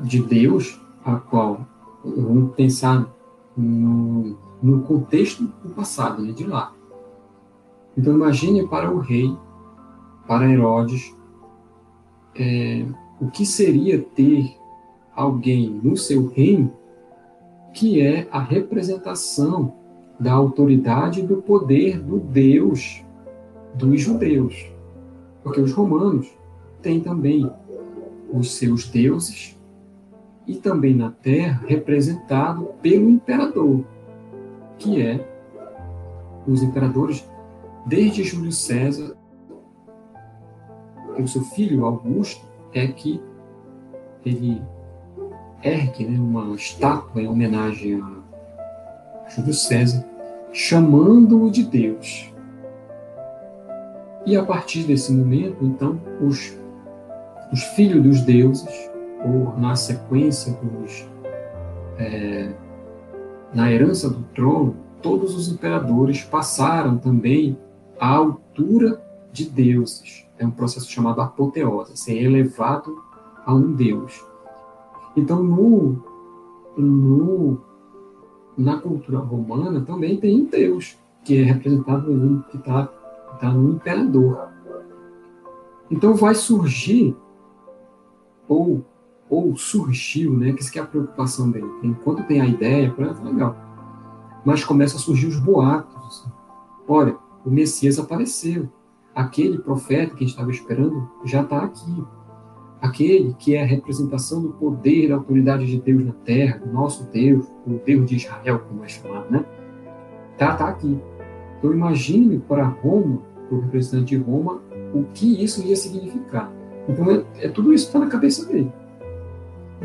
de 0.01 0.21
Deus, 0.23 0.79
a 1.06 1.15
qual 1.17 1.67
vamos 2.03 2.56
pensar 2.56 3.08
no, 3.56 4.38
no 4.62 4.82
contexto 4.84 5.43
do 5.43 5.69
passado, 5.69 6.21
né, 6.21 6.32
de 6.32 6.45
lá. 6.45 6.73
Então 7.97 8.13
imagine 8.13 8.67
para 8.67 8.91
o 8.91 8.99
rei, 8.99 9.36
para 10.27 10.49
Herodes, 10.49 11.15
é, 12.36 12.86
o 13.21 13.27
que 13.27 13.45
seria 13.45 13.99
ter 14.01 14.56
alguém 15.15 15.69
no 15.69 15.95
seu 15.95 16.27
reino 16.27 16.73
que 17.73 18.01
é 18.01 18.27
a 18.32 18.39
representação 18.39 19.73
da 20.19 20.32
autoridade 20.32 21.21
e 21.21 21.23
do 21.23 21.38
poder 21.38 21.99
do 21.99 22.19
Deus 22.19 23.03
dos 23.73 23.99
judeus. 23.99 24.71
Porque 25.43 25.60
os 25.60 25.73
romanos 25.73 26.32
têm 26.82 26.99
também 26.99 27.49
os 28.32 28.53
seus 28.53 28.88
deuses 28.88 29.60
e 30.47 30.56
também 30.56 30.93
na 30.95 31.10
terra 31.10 31.63
representado 31.67 32.65
pelo 32.82 33.10
imperador, 33.10 33.84
que 34.77 35.01
é 35.01 35.27
os 36.47 36.62
imperadores 36.62 37.27
desde 37.86 38.24
Júlio 38.24 38.52
César, 38.52 39.15
o 41.17 41.28
seu 41.28 41.41
filho 41.41 41.86
Augusto 41.86 42.46
é 42.74 42.88
que 42.88 43.22
ele 44.26 44.62
ergue 45.62 46.06
né, 46.06 46.19
uma 46.19 46.56
estátua 46.56 47.22
em 47.22 47.28
homenagem 47.28 48.02
a 48.02 49.30
Júlio 49.30 49.54
César, 49.54 50.06
chamando-o 50.52 51.50
de 51.50 51.63
Deus. 51.63 52.34
E 54.26 54.38
a 54.38 54.43
partir 54.43 54.84
desse 54.84 55.12
momento, 55.12 55.63
então, 55.63 56.00
os, 56.22 56.58
os 57.52 57.63
filhos 57.76 58.04
dos 58.04 58.22
deuses 58.22 58.89
ou 59.24 59.58
na 59.58 59.76
sequência 59.76 60.54
dos. 60.54 61.08
É, 61.98 62.52
na 63.54 63.72
herança 63.72 64.10
do 64.10 64.24
trono, 64.34 64.76
todos 65.02 65.36
os 65.36 65.52
imperadores 65.52 66.24
passaram 66.24 66.98
também 66.98 67.58
à 68.04 68.16
altura 68.16 69.02
de 69.32 69.50
deuses. 69.50 70.28
É 70.38 70.46
um 70.46 70.52
processo 70.52 70.92
chamado 70.92 71.22
apoteose, 71.22 71.96
ser 71.96 72.22
elevado 72.22 73.02
a 73.46 73.56
um 73.56 73.72
deus. 73.72 74.22
Então, 75.16 75.42
no, 75.42 76.04
no, 76.76 77.62
na 78.58 78.78
cultura 78.78 79.20
romana 79.20 79.80
também 79.80 80.18
tem 80.18 80.42
um 80.42 80.46
deus, 80.46 80.98
que 81.24 81.38
é 81.38 81.44
representado 81.44 82.46
que 82.52 82.58
está 82.58 82.88
tá 83.39 83.50
no 83.54 83.76
imperador. 83.76 84.50
Então 85.89 86.13
vai 86.16 86.36
surgir, 86.36 87.16
ou 88.50 88.84
ou 89.30 89.56
surgiu, 89.56 90.34
né? 90.34 90.52
Que 90.52 90.62
isso 90.62 90.72
que 90.72 90.78
é 90.78 90.82
a 90.82 90.86
preocupação 90.86 91.50
dele. 91.50 91.72
Enquanto 91.82 92.28
tem 92.28 92.42
a 92.42 92.46
ideia, 92.46 92.92
para 92.92 93.13
tá 93.13 93.24
legal. 93.24 93.56
Mas 94.46 94.63
começa 94.63 94.98
a 94.98 95.00
surgir 95.00 95.28
os 95.28 95.39
boatos. 95.39 95.96
Assim. 96.06 96.32
Olha, 96.88 97.18
o 97.45 97.49
Messias 97.49 97.99
apareceu. 97.99 98.69
Aquele 99.15 99.60
profeta 99.60 100.15
que 100.15 100.17
a 100.17 100.19
gente 100.19 100.29
estava 100.29 100.49
esperando 100.49 101.10
já 101.23 101.41
está 101.41 101.63
aqui. 101.63 102.03
Aquele 102.82 103.34
que 103.36 103.56
é 103.56 103.62
a 103.62 103.65
representação 103.65 104.41
do 104.41 104.49
poder 104.53 105.06
e 105.06 105.08
da 105.08 105.15
autoridade 105.15 105.65
de 105.65 105.79
Deus 105.79 106.06
na 106.06 106.13
terra, 106.13 106.58
do 106.58 106.71
nosso 106.71 107.10
Deus, 107.12 107.45
o 107.65 107.79
Deus 107.86 108.06
de 108.06 108.15
Israel, 108.17 108.60
como 108.67 108.84
é 108.84 108.88
chamado, 108.88 109.32
né? 109.32 109.45
Tá, 110.38 110.56
tá 110.56 110.67
aqui. 110.67 110.99
Então 111.60 111.71
imagine 111.71 112.39
para 112.39 112.65
Roma, 112.65 113.21
para 113.47 113.58
o 113.58 113.62
representante 113.62 114.17
de 114.17 114.21
Roma, 114.21 114.62
o 114.93 115.03
que 115.13 115.41
isso 115.41 115.65
ia 115.65 115.75
significar. 115.75 116.51
Então 116.89 117.10
é, 117.10 117.45
é 117.45 117.49
tudo 117.49 117.73
isso 117.73 117.88
está 117.88 117.99
na 117.99 118.08
cabeça 118.08 118.45
dele. 118.45 118.71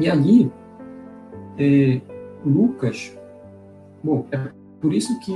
E 0.01 0.09
ali, 0.09 0.51
é, 1.57 2.01
Lucas, 2.45 3.17
bom, 4.03 4.27
é 4.33 4.39
por 4.81 4.93
isso 4.93 5.19
que 5.21 5.33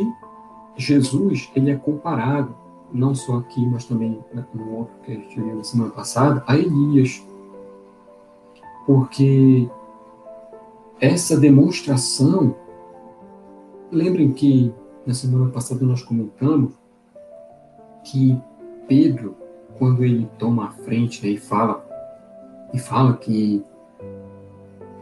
Jesus 0.77 1.51
ele 1.55 1.71
é 1.71 1.77
comparado, 1.77 2.55
não 2.93 3.15
só 3.15 3.39
aqui, 3.39 3.65
mas 3.67 3.85
também 3.85 4.23
no 4.55 4.77
outro 4.77 4.95
que 5.03 5.13
a 5.13 5.15
gente 5.15 5.41
viu 5.41 5.57
na 5.57 5.65
semana 5.65 5.91
passada, 5.91 6.43
a 6.47 6.57
Elias. 6.57 7.27
Porque 8.87 9.69
essa 11.01 11.37
demonstração, 11.37 12.55
lembrem 13.91 14.33
que 14.33 14.73
na 15.07 15.15
semana 15.15 15.51
passada 15.51 15.85
nós 15.85 16.03
comentamos 16.03 16.73
que 18.05 18.39
Pedro, 18.87 19.37
quando 19.79 20.05
ele 20.05 20.29
toma 20.39 20.67
a 20.67 20.71
frente 20.71 21.25
né, 21.25 21.33
e 21.33 21.39
fala 21.39 21.85
e 22.73 22.79
fala 22.79 23.15
que 23.15 23.65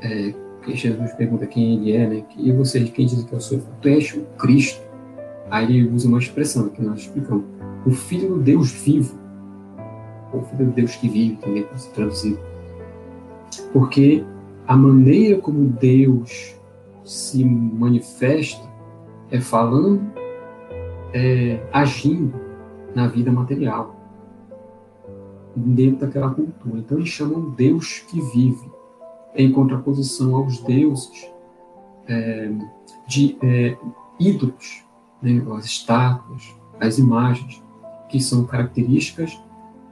é, 0.03 0.35
que 0.63 0.75
Jesus 0.75 1.13
pergunta 1.15 1.47
quem 1.47 1.75
ele 1.75 1.93
é, 1.93 2.07
né? 2.07 2.25
E 2.37 2.53
você, 2.53 2.83
quem 2.85 3.07
diz 3.07 3.23
que 3.23 3.33
eu 3.33 3.41
sou? 3.41 3.61
Tu 3.81 3.89
és 3.89 4.13
o 4.15 4.23
Cristo. 4.39 4.90
Aí 5.51 5.65
ele 5.65 5.91
usa 5.91 6.09
uma 6.09 6.19
expressão 6.19 6.69
que 6.69 6.83
nós 6.83 7.01
explicamos. 7.01 7.45
O 7.85 7.91
Filho 7.91 8.35
do 8.35 8.41
Deus 8.41 8.71
vivo. 8.71 9.19
Ou 10.33 10.43
Filho 10.43 10.67
do 10.67 10.73
Deus 10.73 10.95
que 10.97 11.09
vive, 11.09 11.37
também 11.37 11.63
pode 11.65 11.83
ser 11.83 11.91
traduzido. 11.91 12.39
Porque 13.73 14.25
a 14.67 14.77
maneira 14.77 15.41
como 15.41 15.69
Deus 15.69 16.55
se 17.05 17.45
manifesta 17.45 18.69
é 19.31 19.41
falando, 19.41 20.01
é, 21.13 21.61
agindo 21.73 22.35
na 22.95 23.09
vida 23.09 23.33
material, 23.33 23.97
dentro 25.55 26.07
daquela 26.07 26.33
cultura. 26.33 26.79
Então 26.79 26.99
eles 26.99 27.09
chamam 27.09 27.51
Deus 27.51 28.01
que 28.09 28.21
vive 28.33 28.71
em 29.35 29.51
contraposição 29.53 30.35
aos 30.37 30.61
deuses 30.61 31.29
é, 32.07 32.51
de 33.09 33.37
é, 33.43 33.77
ídolos, 34.19 34.85
né, 35.23 35.43
as 35.57 35.65
estátuas, 35.65 36.55
as 36.81 36.99
imagens, 36.99 37.63
que 38.09 38.21
são 38.21 38.45
características 38.45 39.41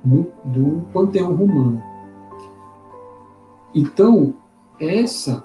do, 0.04 0.32
do 0.44 0.86
panteão 0.92 1.34
romano. 1.34 1.82
Então, 3.74 4.34
essa 4.80 5.44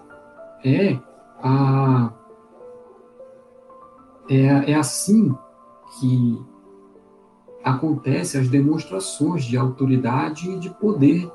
é 0.64 0.98
a 1.42 2.14
é, 4.30 4.72
é 4.72 4.76
assim 4.76 5.36
que 6.00 6.42
acontecem 7.64 8.40
as 8.40 8.48
demonstrações 8.48 9.44
de 9.44 9.58
autoridade 9.58 10.50
e 10.50 10.58
de 10.60 10.70
poder 10.70 11.30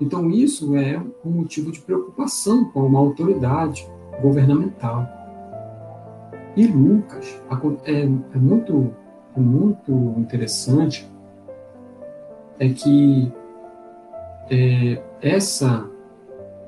então, 0.00 0.30
isso 0.30 0.76
é 0.76 1.00
um 1.24 1.30
motivo 1.30 1.70
de 1.70 1.80
preocupação 1.80 2.64
com 2.66 2.84
uma 2.86 2.98
autoridade 2.98 3.88
governamental. 4.20 5.06
E 6.56 6.66
Lucas 6.66 7.40
é, 7.84 8.02
é 8.02 8.38
muito 8.38 8.94
muito 9.36 10.14
interessante 10.16 11.10
é 12.58 12.68
que 12.68 13.32
é, 14.50 15.02
essa 15.20 15.88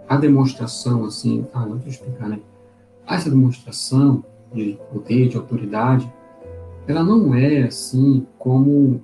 a 0.08 0.16
demonstração 0.16 1.04
assim, 1.04 1.46
ah, 1.52 1.64
deixa 1.64 1.86
eu 1.86 1.90
explicar, 1.90 2.28
né? 2.28 2.40
Essa 3.06 3.30
demonstração 3.30 4.24
de 4.52 4.78
poder, 4.92 5.28
de 5.28 5.36
autoridade, 5.36 6.12
ela 6.86 7.02
não 7.04 7.34
é 7.34 7.62
assim 7.62 8.26
como 8.38 9.00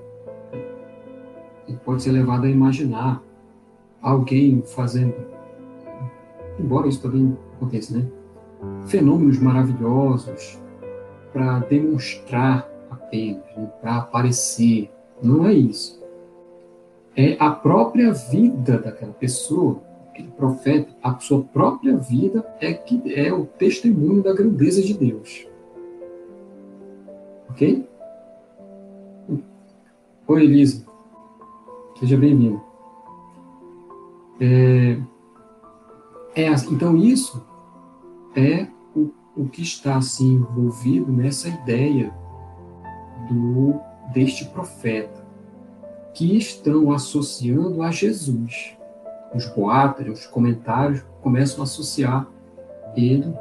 pode 1.85 2.03
ser 2.03 2.13
levada 2.13 2.47
a 2.47 2.51
imaginar 2.51 3.23
alguém 4.01 4.63
fazendo, 4.63 5.15
embora 6.59 6.89
isso 6.89 7.01
também 7.01 7.37
aconteça, 7.57 7.97
né? 7.97 8.07
Fenômenos 8.87 9.39
maravilhosos 9.39 10.62
para 11.33 11.61
demonstrar 11.61 12.69
apenas, 12.91 13.45
né? 13.57 13.71
para 13.81 13.97
aparecer. 13.97 14.91
Não 15.23 15.47
é 15.47 15.53
isso. 15.53 16.03
É 17.17 17.37
a 17.39 17.51
própria 17.51 18.13
vida 18.13 18.79
daquela 18.79 19.13
pessoa, 19.13 19.83
aquele 20.11 20.29
profeta, 20.29 20.95
a 21.03 21.19
sua 21.19 21.43
própria 21.43 21.97
vida 21.97 22.47
é 22.61 22.73
que 22.73 23.03
é 23.15 23.33
o 23.33 23.45
testemunho 23.45 24.23
da 24.23 24.33
grandeza 24.33 24.83
de 24.83 24.95
Deus. 24.95 25.47
Ok? 27.51 27.87
Oi, 30.27 30.45
Elisa. 30.45 30.87
Seja 31.99 32.17
bem-vindo. 32.17 32.61
É, 34.41 34.99
é, 36.35 36.51
então, 36.71 36.97
isso 36.97 37.47
é 38.35 38.67
o, 39.37 39.47
que 39.47 39.63
está 39.63 39.97
assim, 39.97 40.35
envolvido 40.35 41.13
nessa 41.13 41.49
ideia 41.49 42.13
do 43.29 43.81
deste 44.13 44.45
profeta, 44.47 45.25
que 46.13 46.37
estão 46.37 46.93
associando 46.93 47.83
a 47.83 47.91
Jesus. 47.91 48.77
Os 49.35 49.47
boatos, 49.47 50.07
os 50.07 50.27
comentários 50.27 51.03
começam 51.23 51.61
a 51.61 51.63
associar 51.63 52.29
ele, 52.95 53.33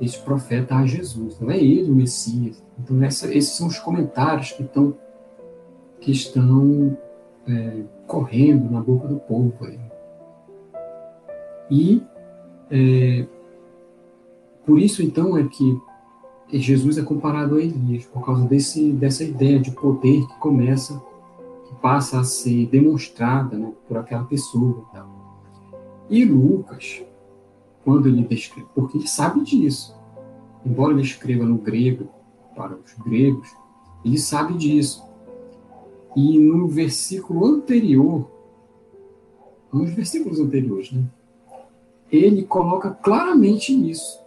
esse 0.00 0.18
profeta, 0.18 0.74
a 0.74 0.86
Jesus. 0.86 1.38
Não 1.38 1.50
é 1.50 1.58
ele 1.58 1.90
o 1.90 1.94
Messias. 1.94 2.60
Então, 2.78 3.00
essa, 3.02 3.32
esses 3.32 3.52
são 3.52 3.68
os 3.68 3.78
comentários 3.78 4.52
que 4.52 4.62
estão 4.62 4.96
que 6.00 6.10
estão 6.10 6.96
é, 7.46 7.82
correndo 8.06 8.70
na 8.70 8.80
boca 8.80 9.06
do 9.06 9.16
povo. 9.16 9.54
Aí. 9.62 9.78
E 11.70 12.02
é, 12.70 13.26
por 14.66 14.78
isso, 14.78 15.02
então, 15.02 15.36
é 15.36 15.44
que 15.44 15.80
Jesus 16.52 16.98
é 16.98 17.02
comparado 17.02 17.56
a 17.56 17.62
Elias, 17.62 18.04
por 18.06 18.24
causa 18.24 18.44
desse, 18.46 18.92
dessa 18.92 19.24
ideia 19.24 19.58
de 19.58 19.70
poder 19.70 20.26
que 20.26 20.38
começa, 20.38 21.00
que 21.66 21.74
passa 21.76 22.20
a 22.20 22.24
ser 22.24 22.66
demonstrada 22.66 23.56
né, 23.56 23.72
por 23.86 23.96
aquela 23.96 24.24
pessoa. 24.24 24.84
E 26.08 26.24
Lucas, 26.24 27.02
quando 27.84 28.08
ele 28.08 28.24
descreve, 28.24 28.66
porque 28.74 28.98
ele 28.98 29.06
sabe 29.06 29.42
disso, 29.42 29.94
embora 30.66 30.92
ele 30.92 31.02
escreva 31.02 31.44
no 31.44 31.56
grego, 31.56 32.08
para 32.54 32.74
os 32.74 32.92
gregos, 33.04 33.48
ele 34.04 34.18
sabe 34.18 34.54
disso. 34.54 35.02
E 36.16 36.38
no 36.38 36.66
versículo 36.66 37.46
anterior, 37.46 38.28
nos 39.72 39.90
versículos 39.92 40.40
anteriores, 40.40 40.90
né, 40.90 41.04
ele 42.10 42.42
coloca 42.42 42.90
claramente 42.90 43.72
isso, 43.88 44.19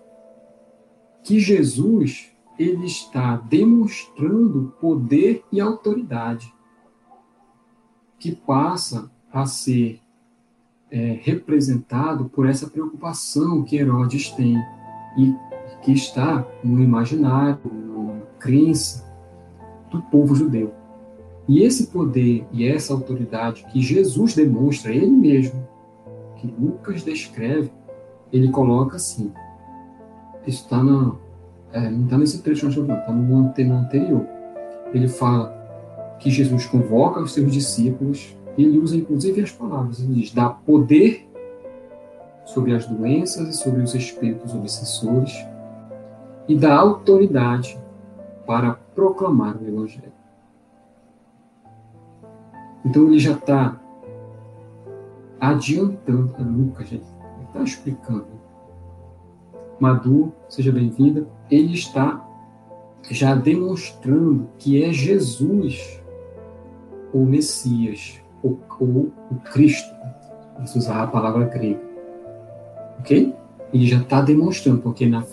que 1.23 1.39
Jesus 1.39 2.31
ele 2.57 2.85
está 2.85 3.37
demonstrando 3.37 4.73
poder 4.79 5.43
e 5.51 5.59
autoridade, 5.59 6.53
que 8.19 8.35
passa 8.35 9.11
a 9.31 9.45
ser 9.45 9.99
é, 10.91 11.19
representado 11.21 12.29
por 12.29 12.47
essa 12.47 12.69
preocupação 12.69 13.63
que 13.63 13.77
Herodes 13.77 14.29
tem 14.31 14.55
e 15.17 15.33
que 15.81 15.91
está 15.91 16.47
no 16.63 16.81
imaginário, 16.81 17.59
na 17.65 18.21
crença 18.37 19.11
do 19.89 20.01
povo 20.03 20.35
judeu. 20.35 20.73
E 21.47 21.61
esse 21.61 21.87
poder 21.87 22.45
e 22.51 22.65
essa 22.65 22.93
autoridade 22.93 23.65
que 23.71 23.81
Jesus 23.81 24.35
demonstra 24.35 24.93
ele 24.93 25.07
mesmo, 25.07 25.67
que 26.37 26.47
Lucas 26.47 27.03
descreve, 27.03 27.71
ele 28.31 28.49
coloca 28.49 28.95
assim. 28.95 29.33
Está 30.45 30.83
na, 30.83 31.15
é, 31.71 31.89
não 31.89 32.03
está 32.03 32.17
nesse 32.17 32.41
trecho, 32.41 32.65
não, 32.65 32.99
está 32.99 33.11
no 33.11 33.75
anterior. 33.75 34.25
Ele 34.93 35.07
fala 35.07 35.63
que 36.19 36.29
Jesus 36.29 36.65
convoca 36.65 37.21
os 37.21 37.33
seus 37.33 37.51
discípulos, 37.51 38.35
e 38.57 38.63
ele 38.63 38.77
usa 38.77 38.95
inclusive 38.95 39.41
as 39.41 39.51
palavras, 39.51 39.99
ele 39.99 40.13
diz, 40.13 40.33
dá 40.33 40.49
poder 40.49 41.27
sobre 42.45 42.73
as 42.73 42.85
doenças 42.85 43.49
e 43.49 43.53
sobre 43.53 43.81
os 43.81 43.95
espíritos 43.95 44.53
obsessores, 44.53 45.33
e 46.47 46.55
dá 46.55 46.75
autoridade 46.75 47.79
para 48.45 48.73
proclamar 48.93 49.57
o 49.57 49.67
Evangelho. 49.67 50.11
Então 52.85 53.07
ele 53.07 53.19
já 53.19 53.31
está 53.31 53.79
adiantando, 55.39 56.35
a 56.37 56.41
Lucas 56.41 56.89
já 56.89 56.97
está 56.97 57.63
explicando. 57.63 58.32
Madu, 59.83 60.31
seja 60.47 60.71
bem-vinda. 60.71 61.27
Ele 61.51 61.73
está 61.73 62.25
já 63.11 63.35
demonstrando 63.35 64.47
que 64.57 64.81
é 64.81 64.93
Jesus 64.93 66.01
o 67.13 67.25
Messias, 67.25 68.21
ou, 68.41 68.61
o 68.79 69.35
Cristo. 69.51 69.93
Vamos 70.53 70.73
usar 70.73 71.03
a 71.03 71.07
palavra 71.07 71.43
grega. 71.47 71.81
Ok? 72.99 73.35
Ele 73.73 73.85
já 73.85 73.97
está 73.97 74.21
demonstrando, 74.21 74.79
porque 74.79 75.05
na, 75.05 75.25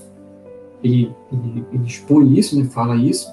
ele, 0.82 1.14
ele, 1.30 1.64
ele 1.72 1.86
expõe 1.86 2.36
isso, 2.36 2.58
né, 2.58 2.64
fala 2.64 2.96
isso, 2.96 3.32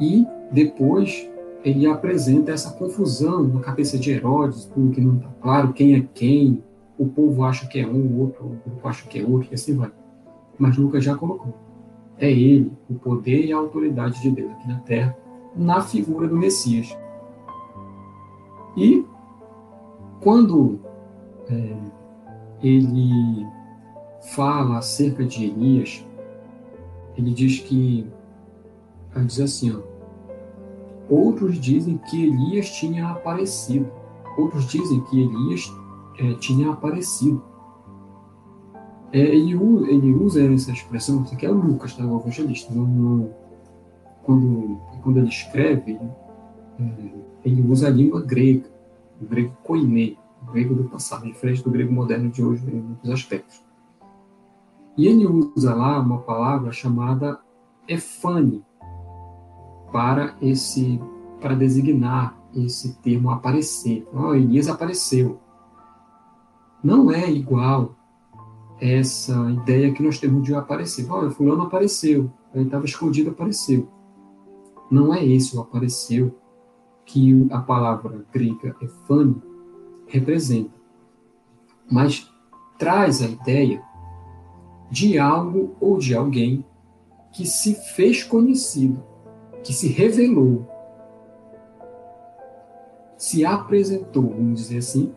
e 0.00 0.26
depois 0.50 1.30
ele 1.64 1.86
apresenta 1.86 2.50
essa 2.50 2.72
confusão 2.72 3.44
na 3.44 3.60
cabeça 3.60 3.96
de 3.96 4.10
Herodes, 4.10 4.64
tudo 4.64 4.90
que 4.90 5.00
não 5.00 5.18
está 5.18 5.28
claro, 5.40 5.72
quem 5.72 5.94
é 5.94 6.04
quem, 6.12 6.64
o 6.98 7.06
povo 7.06 7.44
acha 7.44 7.68
que 7.68 7.78
é 7.78 7.86
um, 7.86 8.06
o 8.06 8.20
outro 8.22 8.58
o 8.66 8.88
acha 8.88 9.06
que 9.06 9.20
é 9.20 9.24
outro, 9.24 9.46
e 9.52 9.54
assim 9.54 9.76
vai. 9.76 9.92
Mas 10.62 10.76
Lucas 10.76 11.02
já 11.02 11.16
colocou. 11.16 11.52
É 12.16 12.30
ele, 12.30 12.70
o 12.88 12.94
poder 12.94 13.46
e 13.46 13.52
a 13.52 13.56
autoridade 13.56 14.22
de 14.22 14.30
Deus 14.30 14.52
aqui 14.52 14.68
na 14.68 14.78
terra, 14.78 15.18
na 15.56 15.80
figura 15.80 16.28
do 16.28 16.36
Messias. 16.36 16.96
E 18.76 19.04
quando 20.20 20.78
é, 21.50 21.76
ele 22.62 23.44
fala 24.36 24.78
acerca 24.78 25.24
de 25.24 25.46
Elias, 25.46 26.06
ele 27.18 27.32
diz 27.32 27.58
que, 27.58 28.06
ele 29.16 29.24
diz 29.24 29.40
assim, 29.40 29.74
ó, 29.74 29.80
Outros 31.10 31.58
dizem 31.58 31.98
que 31.98 32.24
Elias 32.24 32.70
tinha 32.70 33.08
aparecido. 33.08 33.90
Outros 34.38 34.66
dizem 34.68 35.00
que 35.00 35.20
Elias 35.20 35.74
é, 36.20 36.34
tinha 36.34 36.70
aparecido. 36.70 37.42
É, 39.12 39.18
ele, 39.18 39.52
ele, 39.52 40.14
usa 40.14 40.42
essa 40.42 40.72
expressão, 40.72 41.22
isso 41.22 41.34
aqui 41.34 41.44
é 41.44 41.50
Lucas, 41.50 41.94
tá, 41.94 42.04
o 42.04 42.18
evangelista. 42.18 42.72
Quando, 44.22 44.80
quando 45.02 45.18
ele 45.18 45.28
escreve, 45.28 46.00
é, 46.80 47.12
ele 47.44 47.60
usa 47.62 47.88
a 47.88 47.90
língua 47.90 48.22
grega, 48.22 48.70
o 49.20 49.26
grego 49.26 49.54
koiné, 49.62 50.16
o 50.42 50.52
grego 50.52 50.74
do 50.74 50.84
passado, 50.84 51.26
diferente 51.26 51.62
do 51.62 51.70
grego 51.70 51.92
moderno 51.92 52.30
de 52.30 52.42
hoje 52.42 52.64
em 52.66 52.80
muitos 52.80 53.10
aspectos. 53.10 53.62
E 54.96 55.06
ele 55.06 55.26
usa 55.26 55.74
lá 55.74 55.98
uma 55.98 56.18
palavra 56.18 56.72
chamada 56.72 57.38
efane, 57.86 58.64
para 59.92 60.34
esse 60.40 60.98
para 61.40 61.54
designar 61.54 62.40
esse 62.54 62.94
termo 63.00 63.30
aparecer. 63.30 64.06
Oh, 64.14 64.32
Elias 64.32 64.68
apareceu. 64.68 65.40
Não 66.82 67.10
é 67.10 67.28
igual 67.30 67.96
essa 68.82 69.32
ideia 69.50 69.92
que 69.92 70.02
nós 70.02 70.18
temos 70.18 70.42
de 70.42 70.54
aparecer. 70.54 71.08
Olha, 71.10 71.30
fulano 71.30 71.62
apareceu, 71.62 72.30
ele 72.52 72.64
estava 72.64 72.84
escondido, 72.84 73.30
apareceu. 73.30 73.88
Não 74.90 75.14
é 75.14 75.24
esse 75.24 75.56
o 75.56 75.60
apareceu 75.60 76.36
que 77.04 77.46
a 77.50 77.60
palavra 77.60 78.24
grega 78.32 78.76
efane 78.80 79.40
representa, 80.06 80.74
mas 81.90 82.30
traz 82.78 83.22
a 83.22 83.26
ideia 83.26 83.82
de 84.90 85.18
algo 85.18 85.76
ou 85.80 85.98
de 85.98 86.14
alguém 86.14 86.64
que 87.32 87.46
se 87.46 87.74
fez 87.94 88.22
conhecido 88.22 89.02
que 89.62 89.72
se 89.72 89.88
revelou, 89.88 90.66
se 93.16 93.44
apresentou, 93.44 94.30
vamos 94.30 94.60
dizer 94.60 94.78
assim. 94.78 95.14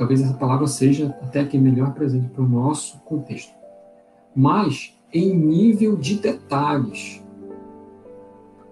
Talvez 0.00 0.22
essa 0.22 0.32
palavra 0.32 0.66
seja 0.66 1.14
até 1.20 1.44
que 1.44 1.58
melhor 1.58 1.92
presente 1.92 2.30
para 2.30 2.42
o 2.42 2.48
nosso 2.48 2.98
contexto. 3.00 3.52
Mas 4.34 4.98
em 5.12 5.36
nível 5.36 5.94
de 5.94 6.14
detalhes. 6.14 7.22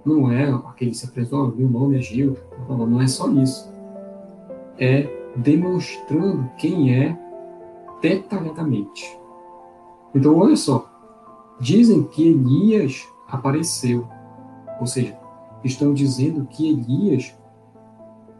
não 0.06 0.32
é 0.32 0.50
aquele 0.50 0.94
se 0.94 1.04
apresentou, 1.04 1.54
meu 1.54 1.68
nome 1.68 1.98
é 1.98 2.00
Gil, 2.00 2.34
não, 2.66 2.86
não 2.86 3.02
é 3.02 3.06
só 3.06 3.30
isso. 3.30 3.70
É 4.78 5.06
demonstrando 5.36 6.48
quem 6.56 6.94
é 6.94 7.18
detalhadamente. 8.00 9.04
Então, 10.14 10.34
olha 10.34 10.56
só, 10.56 10.90
dizem 11.60 12.04
que 12.04 12.26
Elias 12.26 13.06
apareceu, 13.28 14.08
ou 14.80 14.86
seja, 14.86 15.14
estão 15.62 15.92
dizendo 15.92 16.46
que 16.46 16.70
Elias 16.70 17.36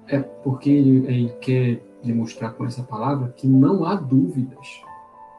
é 0.07 0.21
porque 0.21 0.71
ele, 0.71 1.07
ele 1.07 1.29
quer 1.39 1.88
demonstrar 2.03 2.55
com 2.55 2.65
essa 2.65 2.83
palavra 2.83 3.33
que 3.37 3.47
não 3.47 3.85
há 3.85 3.95
dúvidas, 3.95 4.83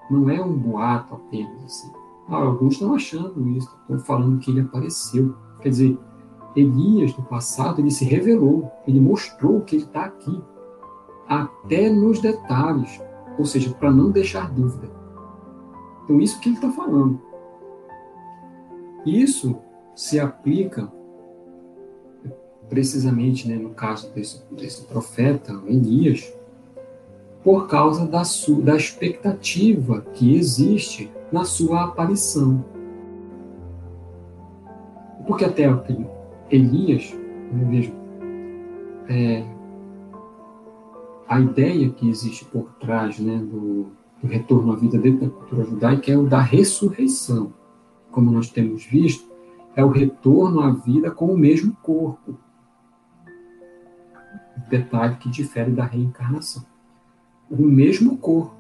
não 0.10 0.30
é 0.30 0.42
um 0.42 0.58
boato 0.58 1.16
apenas 1.16 1.64
assim. 1.64 1.92
Ah, 2.28 2.38
alguns 2.38 2.74
estão 2.74 2.94
achando 2.94 3.48
isso, 3.50 3.70
estão 3.82 4.00
falando 4.00 4.40
que 4.40 4.52
ele 4.52 4.62
apareceu. 4.62 5.36
Quer 5.62 5.70
dizer, 5.70 5.98
Elias, 6.56 7.16
no 7.16 7.24
passado, 7.24 7.80
ele 7.80 7.92
se 7.92 8.06
revelou, 8.06 8.72
ele 8.88 9.00
mostrou 9.00 9.62
que 9.62 9.76
ele 9.76 9.84
está 9.84 10.06
aqui, 10.06 10.42
até 11.28 11.90
nos 11.90 12.20
detalhes, 12.20 13.02
ou 13.38 13.46
seja, 13.46 13.72
para 13.72 13.92
não 13.92 14.12
deixar 14.12 14.52
dúvida. 14.52 14.90
Então, 16.04 16.20
isso 16.20 16.40
que 16.40 16.50
ele 16.50 16.56
está 16.56 16.72
falando. 16.72 17.22
Isso 19.06 19.56
se 19.96 20.20
aplica 20.20 20.92
precisamente, 22.68 23.48
né, 23.48 23.56
no 23.56 23.72
caso 23.72 24.12
desse, 24.14 24.44
desse 24.52 24.84
profeta, 24.84 25.54
Elias, 25.66 26.32
por 27.44 27.68
causa 27.68 28.06
da, 28.06 28.24
sua, 28.24 28.62
da 28.62 28.76
expectativa 28.76 30.02
que 30.14 30.36
existe 30.36 31.12
na 31.32 31.44
sua 31.44 31.86
aparição. 31.86 32.66
Porque 35.26 35.46
até 35.46 35.66
Elias, 36.50 37.14
né, 37.52 37.66
veja, 37.70 37.94
é, 39.08 39.46
a 41.28 41.40
ideia 41.40 41.90
que 41.92 42.10
existe 42.10 42.44
por 42.46 42.72
trás 42.80 43.20
né, 43.20 43.38
do, 43.38 43.92
do 44.22 44.28
retorno 44.28 44.74
à 44.74 44.76
vida 44.76 44.98
dentro 44.98 45.28
da 45.28 45.34
cultura 45.34 45.64
judaica 45.66 46.12
é 46.12 46.18
o 46.18 46.28
da 46.28 46.42
ressurreição. 46.42 47.54
Como 48.12 48.32
nós 48.32 48.50
temos 48.50 48.84
visto, 48.86 49.30
é 49.76 49.86
o 49.86 49.90
retorno 49.90 50.62
à 50.62 50.72
vida 50.72 51.12
com 51.12 51.28
o 51.28 51.38
mesmo 51.38 51.76
corpo. 51.84 52.38
Detalhe 54.68 55.16
que 55.18 55.30
difere 55.30 55.72
da 55.72 55.86
reencarnação. 55.86 56.69
O 57.50 57.62
mesmo 57.64 58.18
corpo. 58.18 58.56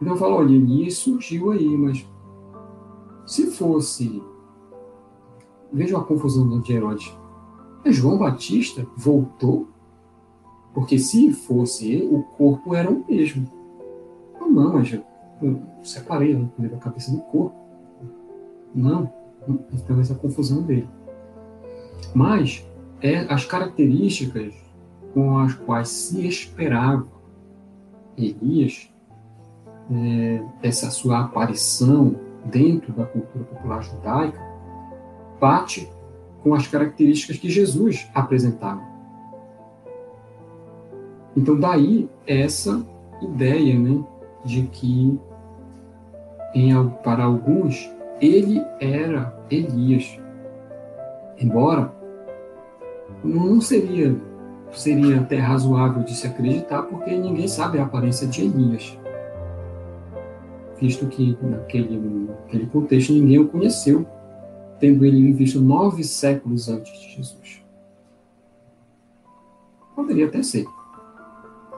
Então 0.00 0.16
fala, 0.16 0.36
olha, 0.36 0.54
Elias 0.54 0.94
surgiu 0.98 1.50
aí, 1.50 1.76
mas 1.76 2.06
se 3.26 3.46
fosse. 3.46 4.22
Veja 5.72 5.98
a 5.98 6.04
confusão 6.04 6.60
de 6.60 6.72
Herodes. 6.72 7.16
É 7.84 7.90
João 7.90 8.18
Batista 8.18 8.86
voltou? 8.96 9.68
Porque 10.72 10.98
se 10.98 11.32
fosse 11.32 11.90
ele, 11.92 12.06
o 12.06 12.22
corpo 12.22 12.74
era 12.74 12.90
o 12.90 13.04
mesmo. 13.08 13.50
Não, 14.38 14.50
não, 14.50 14.72
mas 14.74 14.92
eu 14.92 15.60
separei 15.82 16.36
a 16.64 16.76
cabeça 16.78 17.12
do 17.12 17.20
corpo. 17.22 17.54
Não, 18.74 19.10
então 19.72 20.00
essa 20.00 20.14
confusão 20.14 20.62
dele. 20.62 20.88
Mas 22.14 22.66
é, 23.00 23.20
as 23.32 23.44
características 23.44 24.54
com 25.14 25.38
as 25.38 25.54
quais 25.54 25.88
se 25.88 26.26
esperava 26.26 27.06
Elias 28.18 28.90
é, 29.90 30.42
essa 30.62 30.90
sua 30.90 31.20
aparição 31.20 32.16
dentro 32.44 32.92
da 32.92 33.04
cultura 33.06 33.44
popular 33.44 33.82
judaica, 33.82 34.40
bate 35.40 35.88
com 36.42 36.54
as 36.54 36.66
características 36.66 37.38
que 37.38 37.48
Jesus 37.48 38.06
apresentava. 38.14 38.82
Então, 41.36 41.58
daí 41.58 42.08
essa 42.26 42.84
ideia 43.20 43.78
né, 43.78 44.04
de 44.44 44.62
que, 44.64 45.18
em, 46.54 46.88
para 47.02 47.24
alguns, 47.24 47.90
ele 48.20 48.62
era 48.80 49.36
Elias. 49.50 50.18
Embora 51.38 51.92
não 53.22 53.60
seria 53.60 54.16
seria 54.74 55.20
até 55.20 55.38
razoável 55.38 56.02
de 56.02 56.14
se 56.14 56.26
acreditar, 56.26 56.82
porque 56.82 57.16
ninguém 57.16 57.48
sabe 57.48 57.78
a 57.78 57.84
aparência 57.84 58.26
de 58.26 58.42
Elias 58.42 58.98
visto 60.84 61.06
que 61.06 61.36
naquele, 61.40 61.98
naquele 62.28 62.66
contexto 62.66 63.12
ninguém 63.12 63.38
o 63.38 63.48
conheceu, 63.48 64.06
tendo 64.78 65.04
ele 65.04 65.32
visto 65.32 65.60
nove 65.60 66.04
séculos 66.04 66.68
antes 66.68 66.92
de 67.00 67.16
Jesus. 67.16 67.64
Poderia 69.94 70.26
até 70.26 70.42
ser. 70.42 70.66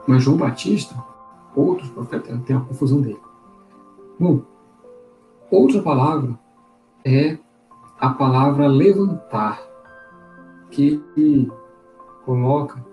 Mas 0.07 0.23
João 0.23 0.37
Batista, 0.37 0.95
outros 1.55 1.89
profetas, 1.91 2.41
tem 2.43 2.55
a 2.55 2.59
confusão 2.59 3.01
dele. 3.01 3.19
Bom, 4.19 4.41
outra 5.51 5.81
palavra 5.81 6.37
é 7.05 7.37
a 7.99 8.09
palavra 8.09 8.67
levantar, 8.67 9.61
que 10.69 11.01
coloca 12.25 12.83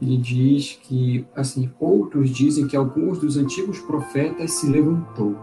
ele 0.00 0.16
diz 0.18 0.78
que, 0.82 1.26
assim, 1.34 1.70
outros 1.80 2.30
dizem 2.30 2.66
que 2.66 2.76
alguns 2.76 3.18
dos 3.18 3.36
antigos 3.36 3.78
profetas 3.80 4.52
se 4.52 4.68
levantou. 4.68 5.36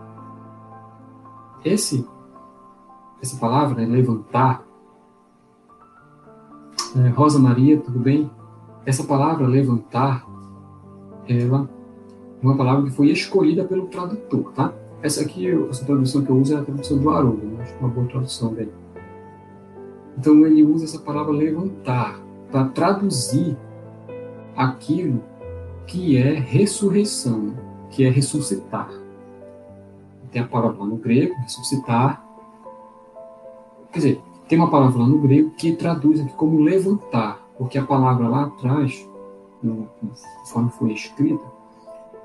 Esse, 1.65 2.07
essa 3.21 3.37
palavra, 3.37 3.81
né, 3.81 3.85
levantar, 3.85 4.63
é, 6.95 7.09
Rosa 7.09 7.39
Maria, 7.39 7.79
tudo 7.79 7.99
bem? 7.99 8.29
Essa 8.85 9.03
palavra 9.03 9.47
levantar, 9.47 10.27
ela 11.27 11.69
é 12.41 12.45
uma 12.45 12.55
palavra 12.55 12.83
que 12.83 12.91
foi 12.91 13.09
escolhida 13.09 13.63
pelo 13.63 13.87
tradutor, 13.87 14.51
tá? 14.51 14.73
Essa 15.01 15.21
aqui, 15.21 15.49
essa 15.69 15.85
tradução 15.85 16.23
que 16.23 16.29
eu 16.29 16.37
uso 16.37 16.53
é 16.53 16.59
a 16.59 16.63
tradução 16.63 16.97
do 16.97 17.09
Haroldo, 17.09 17.45
né? 17.45 17.63
acho 17.63 17.75
uma 17.79 17.89
boa 17.89 18.05
tradução 18.07 18.53
dele. 18.53 18.71
Então 20.17 20.45
ele 20.45 20.63
usa 20.63 20.85
essa 20.85 20.99
palavra 20.99 21.31
levantar 21.31 22.21
para 22.51 22.65
traduzir 22.65 23.57
aquilo 24.55 25.23
que 25.87 26.17
é 26.17 26.33
ressurreição, 26.33 27.53
que 27.89 28.05
é 28.05 28.09
ressuscitar. 28.09 28.89
Tem 30.31 30.41
a 30.41 30.47
palavra 30.47 30.83
no 30.83 30.97
grego, 30.97 31.35
ressuscitar. 31.41 32.23
Quer 33.91 33.99
dizer, 33.99 34.21
tem 34.47 34.57
uma 34.57 34.69
palavra 34.69 34.99
lá 34.99 35.07
no 35.07 35.19
grego 35.19 35.51
que 35.51 35.73
traduz 35.73 36.19
aqui 36.19 36.33
como 36.33 36.59
levantar, 36.59 37.39
porque 37.57 37.77
a 37.77 37.83
palavra 37.83 38.27
lá 38.27 38.45
atrás, 38.45 39.07
conforme 40.41 40.69
foi 40.71 40.93
escrita, 40.93 41.43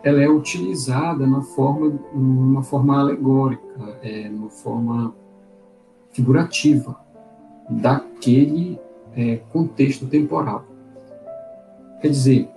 ela 0.03 0.23
é 0.23 0.29
utilizada 0.29 1.27
na 1.27 1.43
forma, 1.43 1.99
numa 2.15 2.63
forma 2.63 2.99
alegórica, 2.99 3.99
é, 4.03 4.29
numa 4.29 4.49
forma 4.49 5.15
figurativa 6.11 6.99
daquele 7.69 8.79
é, 9.15 9.37
contexto 9.53 10.07
temporal. 10.07 10.65
Quer 12.01 12.09
dizer, 12.09 12.49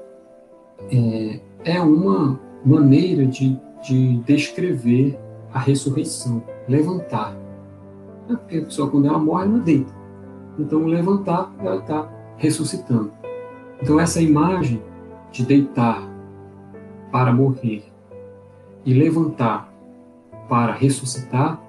é, 0.92 1.40
é 1.64 1.82
uma 1.82 2.40
maneira 2.64 3.26
de, 3.26 3.60
de 3.82 4.18
descrever 4.20 5.20
a 5.54 5.60
ressurreição, 5.60 6.44
levantar. 6.68 7.36
É 8.30 8.36
porque 8.36 8.58
a 8.58 8.66
pessoa, 8.66 8.90
quando 8.90 9.08
ela 9.08 9.18
morre, 9.18 9.46
ela 9.46 9.60
deita. 9.60 9.92
Então, 10.60 10.86
levantar, 10.86 11.52
ela 11.60 11.78
está 11.78 12.08
ressuscitando. 12.38 13.12
Então, 13.82 14.00
essa 14.00 14.22
imagem 14.22 14.82
de 15.32 15.46
deitar 15.46 16.08
para 17.12 17.34
morrer 17.34 17.84
e 18.86 18.94
levantar 18.94 19.72
para 20.48 20.74
ressuscitar 20.74 21.62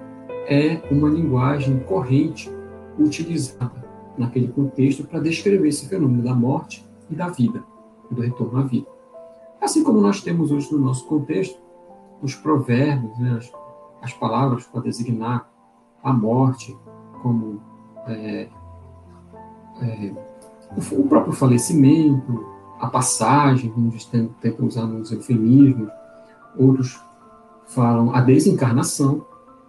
é 0.47 0.81
uma 0.91 1.09
linguagem 1.09 1.79
corrente 1.79 2.51
utilizada 2.99 3.83
naquele 4.17 4.47
contexto 4.49 5.05
para 5.05 5.19
descrever 5.19 5.69
esse 5.69 5.87
fenômeno 5.87 6.21
da 6.21 6.35
morte 6.35 6.85
e 7.09 7.15
da 7.15 7.29
vida, 7.29 7.63
do 8.09 8.21
retorno 8.21 8.59
à 8.59 8.63
vida. 8.63 8.87
Assim 9.61 9.83
como 9.83 10.01
nós 10.01 10.21
temos 10.21 10.51
hoje 10.51 10.71
no 10.71 10.79
nosso 10.79 11.05
contexto 11.07 11.61
os 12.21 12.35
provérbios, 12.35 13.17
né, 13.17 13.37
as, 13.37 13.51
as 14.01 14.13
palavras 14.13 14.65
para 14.65 14.81
designar 14.81 15.49
a 16.01 16.11
morte, 16.11 16.77
como 17.21 17.61
é, 18.07 18.49
é, 19.81 20.13
o, 20.75 21.01
o, 21.01 21.07
próprio 21.07 21.33
falecimento, 21.33 22.45
a 22.79 22.87
passagem, 22.87 23.73
uns 23.77 24.05
tentam 24.05 24.67
usar 24.67 24.85
nos 24.85 25.11
eufemismos, 25.11 25.89
outros 26.57 27.01
falam 27.67 28.13
a 28.13 28.21
desencarnação 28.21 29.25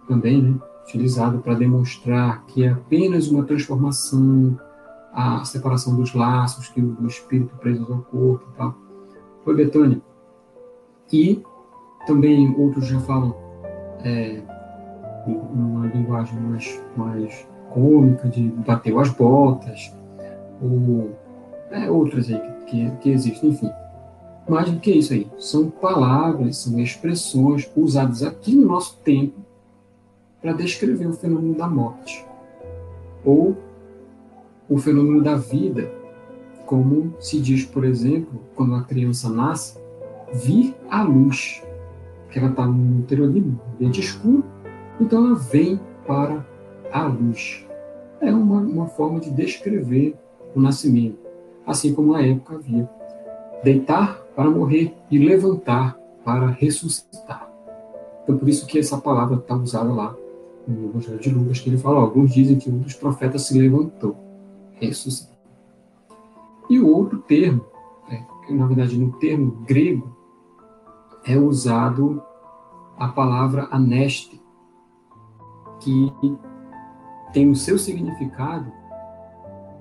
também, 0.07 0.41
né, 0.41 0.59
utilizado 0.83 1.39
para 1.39 1.55
demonstrar 1.55 2.45
que 2.45 2.63
é 2.63 2.69
apenas 2.69 3.29
uma 3.29 3.43
transformação 3.43 4.59
a 5.15 5.45
separação 5.45 5.95
dos 5.95 6.13
laços 6.13 6.67
que 6.67 6.81
o 6.81 7.07
espírito 7.07 7.55
preso 7.55 7.85
ao 7.91 7.99
corpo 7.99 8.45
e 8.53 8.57
tal. 8.57 8.75
Foi 9.45 9.55
Betânia. 9.55 10.01
E 11.11 11.41
também 12.05 12.53
outros 12.57 12.85
já 12.85 12.99
falam 12.99 13.33
é, 14.03 14.41
uma 15.25 15.87
linguagem 15.87 16.37
mais, 16.41 16.81
mais 16.97 17.47
cômica 17.71 18.27
de 18.27 18.49
bateu 18.49 18.99
as 18.99 19.09
botas, 19.09 19.95
ou 20.61 21.11
é, 21.71 21.89
outras 21.89 22.29
aí 22.29 22.39
que, 22.65 22.65
que, 22.65 22.91
que 22.97 23.09
existem, 23.11 23.51
enfim. 23.51 23.71
Mas 24.47 24.69
o 24.69 24.79
que 24.79 24.91
é 24.91 24.97
isso 24.97 25.13
aí? 25.13 25.27
São 25.39 25.69
palavras, 25.69 26.57
são 26.57 26.77
expressões 26.79 27.71
usadas 27.75 28.21
aqui 28.21 28.53
no 28.53 28.67
nosso 28.67 28.97
tempo 28.97 29.39
para 30.41 30.51
descrever 30.53 31.07
o 31.07 31.13
fenômeno 31.13 31.55
da 31.55 31.67
morte. 31.67 32.25
Ou 33.23 33.57
o 34.69 34.77
fenômeno 34.77 35.21
da 35.21 35.35
vida, 35.35 35.91
como 36.65 37.13
se 37.19 37.39
diz, 37.39 37.65
por 37.65 37.85
exemplo, 37.85 38.41
quando 38.55 38.75
a 38.75 38.83
criança 38.83 39.29
nasce, 39.29 39.77
vir 40.33 40.75
à 40.89 41.03
luz, 41.03 41.63
que 42.29 42.39
ela 42.39 42.49
está 42.49 42.65
no 42.65 42.99
interior 42.99 43.31
de 43.31 43.39
ambiente 43.39 44.01
escuro, 44.01 44.43
então 44.99 45.25
ela 45.25 45.35
vem 45.35 45.79
para 46.05 46.45
a 46.91 47.05
luz. 47.05 47.65
É 48.19 48.33
uma, 48.33 48.59
uma 48.59 48.87
forma 48.87 49.19
de 49.19 49.29
descrever 49.29 50.15
o 50.55 50.59
nascimento, 50.59 51.19
assim 51.65 51.93
como 51.93 52.13
na 52.13 52.21
época 52.21 52.55
havia 52.55 52.89
deitar 53.63 54.21
para 54.35 54.49
morrer 54.49 54.93
e 55.09 55.17
levantar 55.17 55.97
para 56.23 56.47
ressuscitar. 56.47 57.49
Então, 58.23 58.37
por 58.37 58.49
isso 58.49 58.65
que 58.65 58.79
essa 58.79 58.97
palavra 58.97 59.37
está 59.37 59.55
usada 59.55 59.91
lá 59.93 60.15
no 60.67 60.89
Evangelho 60.89 61.19
de 61.19 61.29
Lucas, 61.29 61.59
que 61.59 61.69
ele 61.69 61.77
fala, 61.77 61.99
alguns 61.99 62.33
dizem 62.33 62.57
que 62.57 62.69
um 62.69 62.79
dos 62.79 62.95
profetas 62.95 63.43
se 63.43 63.57
levantou, 63.57 64.15
ressuscitou. 64.79 65.35
E 66.69 66.79
o 66.79 66.87
outro 66.87 67.19
termo, 67.19 67.65
né, 68.09 68.25
que 68.45 68.53
na 68.53 68.65
verdade 68.65 68.97
no 68.97 69.11
termo 69.19 69.51
grego, 69.65 70.15
é 71.25 71.37
usado 71.37 72.21
a 72.97 73.07
palavra 73.07 73.67
aneste, 73.71 74.41
que 75.79 76.11
tem 77.33 77.49
o 77.49 77.55
seu 77.55 77.77
significado 77.77 78.71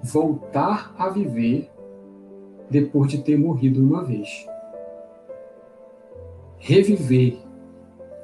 voltar 0.02 0.94
a 0.98 1.08
viver 1.08 1.70
depois 2.68 3.10
de 3.10 3.22
ter 3.22 3.38
morrido 3.38 3.80
uma 3.80 4.02
vez. 4.02 4.46
Reviver 6.58 7.38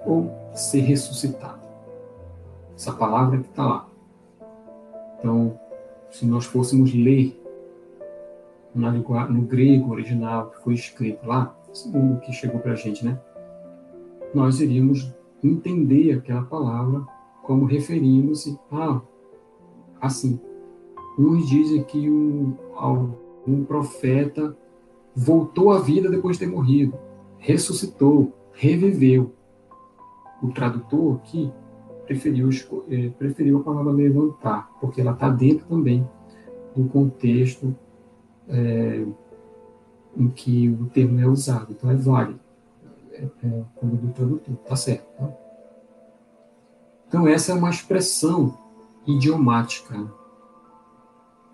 ou 0.04 0.30
ser 0.54 0.80
ressuscitado. 0.80 1.60
Essa 2.74 2.92
palavra 2.92 3.38
que 3.38 3.48
está 3.48 3.64
lá. 3.64 3.88
Então, 5.18 5.58
se 6.10 6.26
nós 6.26 6.44
fôssemos 6.44 6.92
ler 6.92 7.40
no 8.74 9.42
grego 9.42 9.92
original 9.92 10.50
que 10.50 10.62
foi 10.62 10.74
escrito 10.74 11.26
lá, 11.26 11.56
segundo 11.72 12.20
que 12.20 12.32
chegou 12.32 12.60
para 12.60 12.72
a 12.72 12.76
gente, 12.76 13.04
né? 13.04 13.18
Nós 14.34 14.60
iríamos 14.60 15.12
entender 15.42 16.12
aquela 16.12 16.42
palavra 16.42 17.04
como 17.42 17.64
referindo-se 17.64 18.58
a 18.70 19.00
assim. 20.00 20.40
Uns 21.18 21.48
dizem 21.48 21.82
que 21.82 22.08
um 22.08 23.64
profeta 23.66 24.56
voltou 25.14 25.72
à 25.72 25.80
vida 25.80 26.08
depois 26.08 26.38
de 26.38 26.46
ter 26.46 26.50
morrido, 26.50 26.96
ressuscitou, 27.38 28.32
reviveu. 28.52 29.32
O 30.42 30.48
tradutor 30.48 31.16
aqui 31.16 31.52
preferiu, 32.10 32.50
é, 32.90 33.08
preferiu 33.10 33.58
a 33.58 33.62
palavra 33.62 33.92
levantar, 33.92 34.68
porque 34.80 35.00
ela 35.00 35.12
está 35.12 35.28
dentro 35.28 35.64
também 35.66 36.08
do 36.74 36.88
contexto 36.88 37.76
é, 38.48 39.06
em 40.16 40.28
que 40.28 40.68
o 40.68 40.86
termo 40.86 41.20
é 41.20 41.28
usado. 41.28 41.70
Então 41.70 41.88
é 41.88 41.94
válido, 41.94 42.40
é, 43.12 43.24
é, 43.44 43.64
como 43.76 43.96
do 43.96 44.08
tradutor, 44.12 44.54
está 44.54 44.74
certo. 44.74 45.06
Tá? 45.16 45.32
Então 47.06 47.28
essa 47.28 47.52
é 47.52 47.54
uma 47.54 47.70
expressão 47.70 48.58
idiomática, 49.06 50.12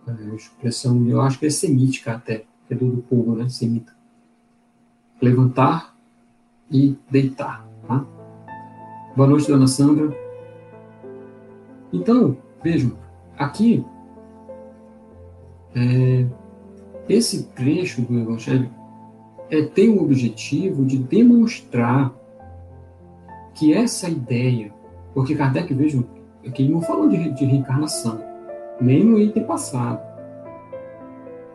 é, 0.09 0.35
expressão, 0.35 1.07
eu 1.07 1.21
acho 1.21 1.39
que 1.39 1.45
é 1.45 1.51
semítica 1.51 2.15
até, 2.15 2.47
é 2.71 2.75
do, 2.75 2.91
do 2.93 3.03
povo, 3.03 3.37
né, 3.37 3.47
semita. 3.51 3.95
Levantar 5.21 5.95
e 6.71 6.97
deitar. 7.11 7.69
Tá? 7.87 8.07
Boa 9.15 9.29
noite, 9.29 9.49
dona 9.49 9.67
Sandra. 9.67 10.26
Então, 11.97 12.37
vejam, 12.63 12.93
aqui, 13.39 13.83
é, 15.75 16.27
esse 17.09 17.45
trecho 17.49 18.03
do 18.03 18.19
Evangelho 18.19 18.71
é, 19.51 19.63
tem 19.63 19.89
o 19.89 20.03
objetivo 20.03 20.85
de 20.85 20.99
demonstrar 20.99 22.15
que 23.55 23.73
essa 23.73 24.11
ideia, 24.11 24.75
porque 25.15 25.35
Kardec, 25.35 25.73
vejam, 25.73 26.05
aqui 26.47 26.69
não 26.69 26.83
falou 26.83 27.09
de, 27.09 27.31
de 27.33 27.45
reencarnação, 27.47 28.23
nem 28.79 29.03
no 29.03 29.19
item 29.19 29.45
passado. 29.45 30.05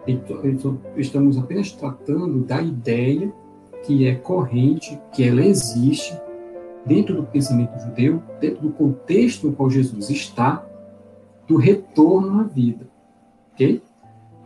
Então, 0.08 0.80
estamos 0.98 1.38
apenas 1.38 1.72
tratando 1.72 2.44
da 2.44 2.60
ideia 2.60 3.32
que 3.84 4.08
é 4.08 4.16
corrente, 4.16 5.00
que 5.14 5.24
ela 5.24 5.46
existe 5.46 6.20
dentro 6.86 7.16
do 7.16 7.24
pensamento 7.24 7.80
judeu, 7.80 8.22
dentro 8.40 8.62
do 8.62 8.72
contexto 8.72 9.48
no 9.48 9.54
qual 9.54 9.70
Jesus 9.70 10.10
está, 10.10 10.66
do 11.48 11.58
retorno 11.58 12.42
à 12.42 12.44
vida. 12.44 12.88
Ok? 13.54 13.82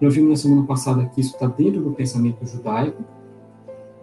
Nós 0.01 0.13
vimos 0.13 0.29
na 0.29 0.35
semana 0.35 0.67
passada 0.67 1.05
que 1.05 1.21
isso 1.21 1.33
está 1.33 1.47
dentro 1.47 1.81
do 1.81 1.91
pensamento 1.91 2.45
judaico 2.45 3.03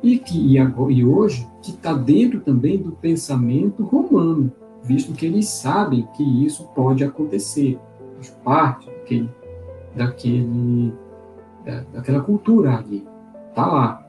e 0.03 0.19
que 0.19 0.53
e, 0.53 0.59
agora, 0.59 0.93
e 0.93 1.05
hoje 1.05 1.47
que 1.63 1.71
está 1.71 1.93
dentro 1.93 2.41
também 2.41 2.79
do 2.79 2.93
pensamento 2.93 3.83
romano, 3.85 4.51
visto 4.83 5.13
que 5.13 5.27
eles 5.27 5.49
sabem 5.49 6.09
que 6.17 6.45
isso 6.45 6.65
pode 6.75 7.05
acontecer, 7.05 7.79
faz 8.17 8.31
parte 8.43 8.87
daquele, 8.87 9.31
daquele 9.95 10.95
da, 11.65 11.81
daquela 11.93 12.21
cultura 12.21 12.79
ali, 12.79 13.07
está 13.51 13.67
lá. 13.67 14.07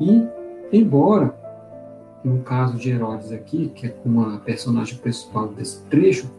E 0.00 0.26
embora 0.72 1.39
no 2.24 2.42
caso 2.42 2.76
de 2.76 2.90
Herodes 2.90 3.32
aqui, 3.32 3.68
que 3.74 3.86
é 3.86 3.96
uma 4.04 4.38
personagem 4.38 4.98
principal 4.98 5.48
desse 5.48 5.82
trecho, 5.84 6.30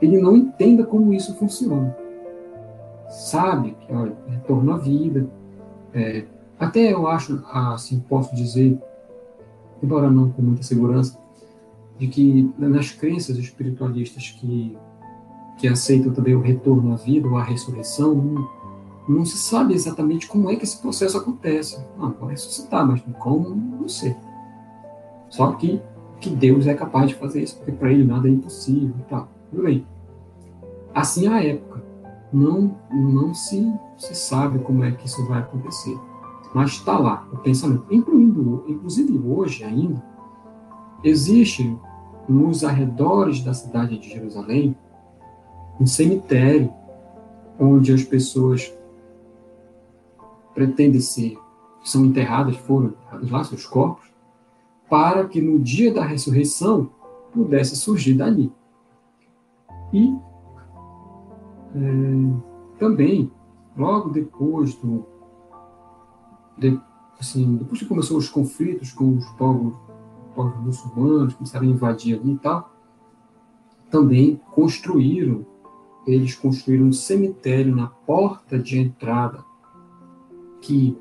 ele 0.00 0.20
não 0.20 0.36
entenda 0.36 0.84
como 0.84 1.12
isso 1.12 1.34
funciona. 1.34 1.96
Sabe 3.08 3.76
que, 3.80 3.92
olha, 3.92 4.16
retorno 4.28 4.72
à 4.72 4.78
vida. 4.78 5.28
É, 5.92 6.24
até 6.58 6.92
eu 6.92 7.06
acho, 7.06 7.42
assim, 7.52 8.00
posso 8.00 8.34
dizer, 8.34 8.78
embora 9.82 10.10
não 10.10 10.30
com 10.30 10.42
muita 10.42 10.62
segurança, 10.62 11.18
de 11.98 12.06
que 12.06 12.50
nas 12.58 12.92
crenças 12.92 13.36
espiritualistas 13.36 14.30
que, 14.30 14.76
que 15.58 15.68
aceitam 15.68 16.12
também 16.12 16.34
o 16.34 16.40
retorno 16.40 16.92
à 16.92 16.96
vida 16.96 17.28
ou 17.28 17.36
a 17.36 17.42
ressurreição, 17.42 18.14
não, 18.14 18.48
não 19.08 19.24
se 19.24 19.36
sabe 19.36 19.74
exatamente 19.74 20.26
como 20.26 20.50
é 20.50 20.56
que 20.56 20.64
esse 20.64 20.80
processo 20.80 21.18
acontece. 21.18 21.84
Ah, 21.98 22.08
pode 22.08 22.32
ressuscitar, 22.32 22.86
mas 22.86 23.02
como, 23.18 23.50
não 23.50 23.88
sei. 23.88 24.16
Só 25.30 25.52
que, 25.52 25.80
que 26.20 26.28
Deus 26.28 26.66
é 26.66 26.74
capaz 26.74 27.08
de 27.08 27.14
fazer 27.14 27.42
isso, 27.42 27.56
porque 27.56 27.72
para 27.72 27.90
ele 27.90 28.04
nada 28.04 28.28
é 28.28 28.30
impossível 28.30 28.94
tal. 29.08 29.28
Tudo 29.50 29.62
bem. 29.62 29.86
Assim, 30.94 31.28
a 31.28 31.42
época, 31.42 31.82
não, 32.32 32.76
não 32.90 33.32
se, 33.32 33.72
se 33.96 34.14
sabe 34.14 34.58
como 34.58 34.84
é 34.84 34.90
que 34.90 35.06
isso 35.06 35.24
vai 35.26 35.38
acontecer. 35.38 35.96
Mas 36.52 36.72
está 36.72 36.98
lá 36.98 37.26
o 37.32 37.38
pensamento. 37.38 37.86
Incluindo, 37.90 38.64
inclusive 38.66 39.16
hoje 39.18 39.64
ainda, 39.64 40.02
existe 41.02 41.78
nos 42.28 42.64
arredores 42.64 43.42
da 43.42 43.54
cidade 43.54 43.98
de 43.98 44.10
Jerusalém 44.10 44.76
um 45.80 45.86
cemitério 45.86 46.72
onde 47.58 47.92
as 47.92 48.02
pessoas 48.02 48.72
pretendem 50.54 51.00
ser, 51.00 51.38
são 51.84 52.04
enterradas, 52.04 52.56
foram 52.56 52.88
enterradas 52.88 53.30
lá, 53.30 53.44
seus 53.44 53.64
corpos, 53.64 54.09
para 54.90 55.26
que 55.28 55.40
no 55.40 55.60
dia 55.60 55.94
da 55.94 56.04
ressurreição 56.04 56.90
pudesse 57.32 57.76
surgir 57.76 58.14
dali. 58.14 58.52
E 59.92 60.12
é, 61.74 62.78
também, 62.78 63.30
logo 63.76 64.10
depois 64.10 64.74
do. 64.74 65.06
De, 66.58 66.78
assim, 67.18 67.56
depois 67.56 67.78
que 67.78 67.86
começou 67.86 68.18
os 68.18 68.28
conflitos 68.28 68.92
com 68.92 69.16
os 69.16 69.26
povos, 69.30 69.74
povos 70.34 70.60
muçulmanos, 70.60 71.34
começaram 71.34 71.66
a 71.66 71.70
invadir 71.70 72.18
ali 72.18 72.32
e 72.32 72.38
tal, 72.38 72.74
também 73.90 74.40
construíram, 74.52 75.46
eles 76.06 76.34
construíram 76.34 76.86
um 76.86 76.92
cemitério 76.92 77.74
na 77.74 77.86
porta 77.86 78.58
de 78.58 78.78
entrada, 78.78 79.44
que 80.60 80.98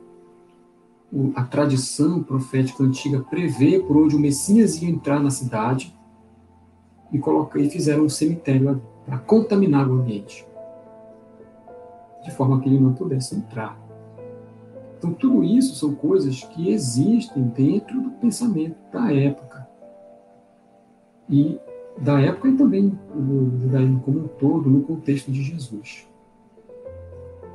a 1.36 1.44
tradição 1.44 2.22
profética 2.22 2.84
antiga 2.84 3.20
prevê 3.22 3.80
por 3.80 3.98
onde 3.98 4.16
o 4.16 4.20
Messias 4.20 4.82
ia 4.82 4.90
entrar 4.90 5.20
na 5.20 5.32
cidade 5.32 5.98
e, 7.12 7.18
colocar, 7.18 7.60
e 7.60 7.70
fizeram 7.70 8.04
um 8.04 8.10
cemitério 8.10 8.82
para 9.06 9.18
contaminar 9.18 9.90
o 9.90 9.94
ambiente, 9.94 10.46
de 12.24 12.32
forma 12.32 12.60
que 12.62 12.70
ele 12.70 12.80
não 12.80 12.94
pudesse 12.94 13.36
entrar. 13.36 13.78
Então, 14.98 15.14
tudo 15.14 15.44
isso 15.44 15.76
são 15.76 15.96
coisas 15.96 16.44
que 16.44 16.70
existem 16.70 17.44
dentro 17.44 18.02
do 18.02 18.12
pensamento 18.12 18.76
da 18.92 19.12
época. 19.12 19.68
E 21.30 21.58
da 21.98 22.20
época 22.20 22.50
e 22.50 22.58
também 22.58 22.90
do 23.16 23.60
judaísmo 23.60 24.02
como 24.02 24.20
um 24.20 24.28
todo, 24.28 24.70
no 24.70 24.82
contexto 24.82 25.32
de 25.32 25.42
Jesus. 25.42 26.08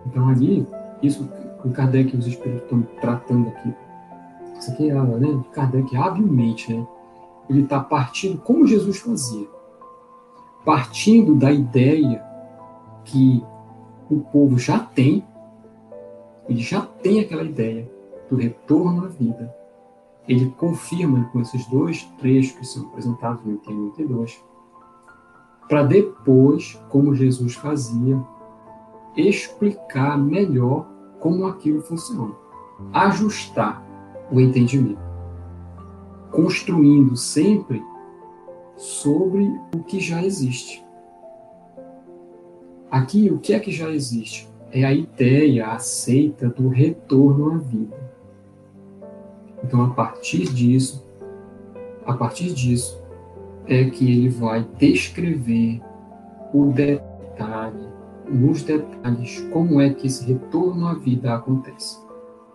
Então, 0.06 0.28
ali, 0.28 0.66
isso 1.02 1.28
o 1.64 1.70
Kardec 1.70 2.14
e 2.14 2.18
os 2.18 2.26
espíritos 2.26 2.62
estão 2.64 2.82
tratando 3.00 3.48
aqui, 3.48 3.74
isso 4.58 4.70
aqui 4.70 4.90
é 4.90 4.94
né, 4.94 5.44
Kardec 5.52 5.96
habilmente, 5.96 6.72
né? 6.72 6.86
Ele 7.48 7.62
está 7.62 7.80
partindo 7.80 8.38
como 8.38 8.66
Jesus 8.66 8.98
fazia, 8.98 9.46
partindo 10.64 11.34
da 11.34 11.52
ideia 11.52 12.24
que 13.04 13.44
o 14.10 14.20
povo 14.20 14.58
já 14.58 14.78
tem, 14.78 15.24
ele 16.48 16.60
já 16.60 16.80
tem 16.80 17.20
aquela 17.20 17.42
ideia 17.42 17.90
do 18.30 18.36
retorno 18.36 19.04
à 19.04 19.08
vida. 19.08 19.54
Ele 20.26 20.50
confirma 20.58 21.28
com 21.32 21.40
esses 21.40 21.66
dois 21.66 22.02
trechos 22.18 22.52
que 22.52 22.66
são 22.66 22.86
apresentados 22.86 23.44
no 23.44 23.54
item 23.54 23.76
92, 23.76 24.42
para 25.68 25.82
depois, 25.82 26.80
como 26.88 27.14
Jesus 27.14 27.54
fazia, 27.54 28.18
explicar 29.16 30.16
melhor 30.16 30.93
como 31.24 31.46
aquilo 31.46 31.80
funciona, 31.80 32.34
ajustar 32.92 33.82
o 34.30 34.38
entendimento, 34.38 35.00
construindo 36.30 37.16
sempre 37.16 37.82
sobre 38.76 39.50
o 39.74 39.82
que 39.82 40.00
já 40.00 40.22
existe. 40.22 40.84
Aqui, 42.90 43.30
o 43.30 43.38
que 43.38 43.54
é 43.54 43.58
que 43.58 43.72
já 43.72 43.88
existe? 43.88 44.46
É 44.70 44.84
a 44.84 44.92
ideia 44.92 45.68
aceita 45.68 46.50
do 46.50 46.68
retorno 46.68 47.52
à 47.52 47.56
vida. 47.56 47.96
Então, 49.62 49.82
a 49.82 49.90
partir 49.94 50.52
disso, 50.52 51.08
a 52.04 52.12
partir 52.12 52.52
disso, 52.52 53.02
é 53.66 53.88
que 53.88 54.12
ele 54.12 54.28
vai 54.28 54.62
descrever 54.76 55.80
o 56.52 56.66
detalhe, 56.66 57.88
nos 58.28 58.62
detalhes, 58.62 59.40
como 59.52 59.80
é 59.80 59.90
que 59.90 60.06
esse 60.06 60.24
retorno 60.24 60.86
à 60.86 60.94
vida 60.94 61.34
acontece. 61.34 61.98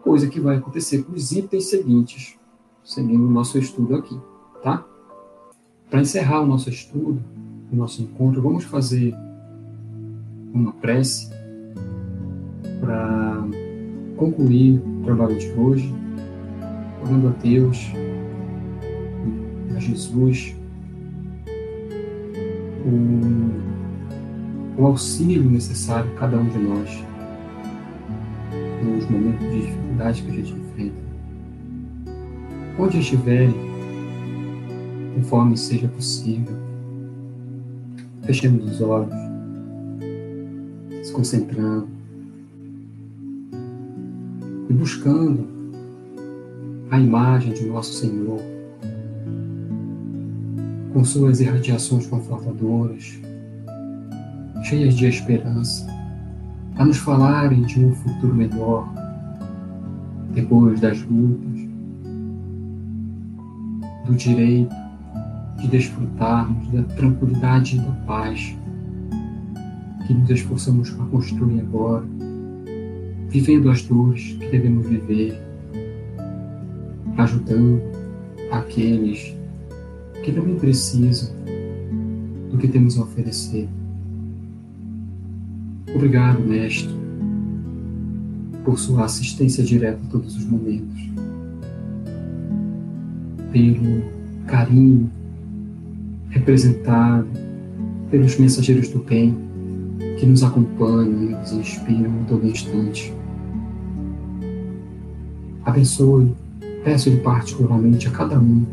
Coisa 0.02 0.28
que 0.28 0.40
vai 0.40 0.58
acontecer 0.58 1.04
com 1.04 1.14
os 1.14 1.32
itens 1.32 1.66
seguintes, 1.66 2.38
seguindo 2.84 3.28
o 3.28 3.32
nosso 3.32 3.58
estudo 3.58 3.96
aqui, 3.96 4.20
tá? 4.64 4.86
Para 5.90 6.02
encerrar 6.02 6.42
o 6.42 6.46
nosso 6.46 6.70
estudo, 6.70 7.22
o 7.72 7.76
nosso 7.76 8.02
encontro, 8.02 8.42
vamos 8.42 8.64
fazer 8.64 9.14
uma 10.54 10.72
prece 10.74 11.30
para 12.80 13.48
concluir 14.18 14.80
o 14.80 15.04
trabalho 15.04 15.38
de 15.38 15.52
hoje, 15.52 15.94
orando 17.04 17.28
a 17.28 17.32
Deus, 17.32 17.92
a 19.76 19.80
Jesus, 19.80 20.56
o, 22.86 23.69
o 24.80 24.86
auxílio 24.86 25.44
necessário 25.44 26.10
a 26.14 26.16
cada 26.16 26.38
um 26.38 26.48
de 26.48 26.58
nós 26.58 26.90
nos 28.82 29.10
momentos 29.10 29.46
de 29.50 29.62
dificuldade 29.62 30.24
que 30.24 30.32
a 30.32 30.34
gente 30.34 30.54
enfrenta. 30.54 30.96
Onde 32.80 33.00
estiverem, 33.00 33.54
conforme 35.16 35.58
seja 35.58 35.90
possível, 35.90 36.56
fechemos 38.22 38.72
os 38.72 38.82
olhos, 38.82 39.14
se 41.04 41.12
concentrando 41.12 41.90
e 44.70 44.74
buscando 44.74 45.46
a 46.90 46.98
imagem 46.98 47.52
de 47.52 47.66
nosso 47.66 47.96
Senhor 47.96 48.40
com 50.94 51.04
suas 51.04 51.42
irradiações 51.42 52.08
confortadoras, 52.08 53.20
cheias 54.70 54.94
de 54.94 55.08
esperança, 55.08 55.88
a 56.76 56.86
nos 56.86 56.98
falarem 56.98 57.64
de 57.64 57.84
um 57.84 57.92
futuro 57.92 58.36
melhor 58.36 58.88
depois 60.32 60.80
das 60.80 61.02
lutas, 61.02 61.60
do 64.06 64.14
direito 64.14 64.76
de 65.58 65.68
desfrutarmos 65.70 66.72
da 66.72 66.84
tranquilidade 66.84 67.78
e 67.78 67.80
da 67.80 67.92
paz 68.06 68.56
que 70.06 70.14
nos 70.14 70.30
esforçamos 70.30 70.92
para 70.92 71.06
construir 71.08 71.62
agora, 71.62 72.06
vivendo 73.28 73.72
as 73.72 73.82
dores 73.82 74.38
que 74.40 74.50
devemos 74.50 74.86
viver, 74.86 75.36
ajudando 77.18 77.82
aqueles 78.52 79.36
que 80.24 80.32
também 80.32 80.60
precisam 80.60 81.34
do 82.52 82.58
que 82.60 82.68
temos 82.68 83.00
a 83.00 83.02
oferecer. 83.02 83.68
Obrigado, 85.96 86.40
Mestre, 86.42 86.90
por 88.64 88.78
sua 88.78 89.06
assistência 89.06 89.64
direta 89.64 90.00
em 90.04 90.08
todos 90.08 90.36
os 90.36 90.46
momentos, 90.46 91.10
pelo 93.52 94.04
carinho 94.46 95.10
representado 96.30 97.28
pelos 98.10 98.38
mensageiros 98.38 98.90
do 98.90 99.00
bem 99.00 99.36
que 100.20 100.26
nos 100.26 100.44
acompanham 100.44 101.24
e 101.24 101.36
nos 101.36 101.52
inspiram 101.52 102.22
em 102.22 102.24
todo 102.26 102.46
instante. 102.46 103.14
Abençoe, 105.66 106.34
peço-lhe 106.84 107.18
particularmente 107.18 108.08
a 108.08 108.12
cada 108.12 108.40
um 108.40 108.66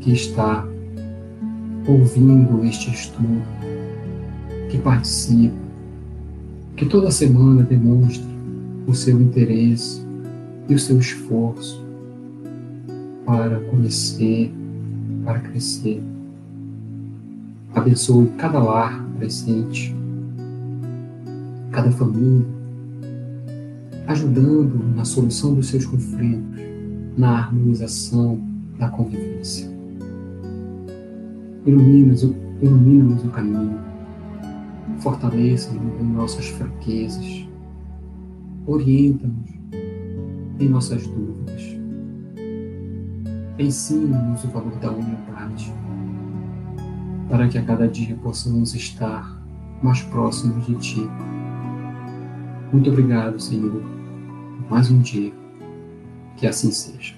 que 0.00 0.12
está 0.12 0.66
ouvindo 1.86 2.64
este 2.64 2.90
estudo, 2.90 3.42
que 4.70 4.78
participa, 4.78 5.67
que 6.78 6.86
toda 6.86 7.10
semana 7.10 7.64
demonstre 7.64 8.24
o 8.86 8.94
seu 8.94 9.20
interesse 9.20 10.00
e 10.68 10.74
o 10.74 10.78
seu 10.78 10.96
esforço 10.96 11.84
para 13.26 13.58
conhecer, 13.68 14.54
para 15.24 15.40
crescer. 15.40 16.00
Abençoe 17.74 18.28
cada 18.38 18.60
lar 18.60 19.04
presente, 19.18 19.92
cada 21.72 21.90
família, 21.90 22.46
ajudando 24.06 24.80
na 24.94 25.04
solução 25.04 25.54
dos 25.54 25.66
seus 25.66 25.84
conflitos, 25.84 26.60
na 27.16 27.38
harmonização 27.38 28.40
da 28.78 28.88
convivência. 28.88 29.68
Ilumina-nos 31.66 32.22
ilumina 32.62 33.16
o 33.16 33.28
caminho, 33.30 33.78
fortaleça-nos 35.00 36.00
em 36.00 36.04
nossas 36.04 36.46
fraquezas, 36.48 37.48
orienta-nos 38.66 39.50
em 40.60 40.68
nossas 40.68 41.06
dúvidas, 41.06 41.62
ensina-nos 43.58 44.44
o 44.44 44.48
valor 44.48 44.76
da 44.76 44.90
humildade, 44.90 45.72
para 47.28 47.48
que 47.48 47.58
a 47.58 47.62
cada 47.62 47.86
dia 47.86 48.16
possamos 48.16 48.74
estar 48.74 49.38
mais 49.82 50.02
próximos 50.02 50.66
de 50.66 50.74
Ti. 50.76 51.10
Muito 52.72 52.90
obrigado, 52.90 53.38
Senhor, 53.38 53.82
por 53.82 54.70
mais 54.70 54.90
um 54.90 55.00
dia. 55.00 55.32
Que 56.36 56.46
assim 56.46 56.70
seja. 56.70 57.17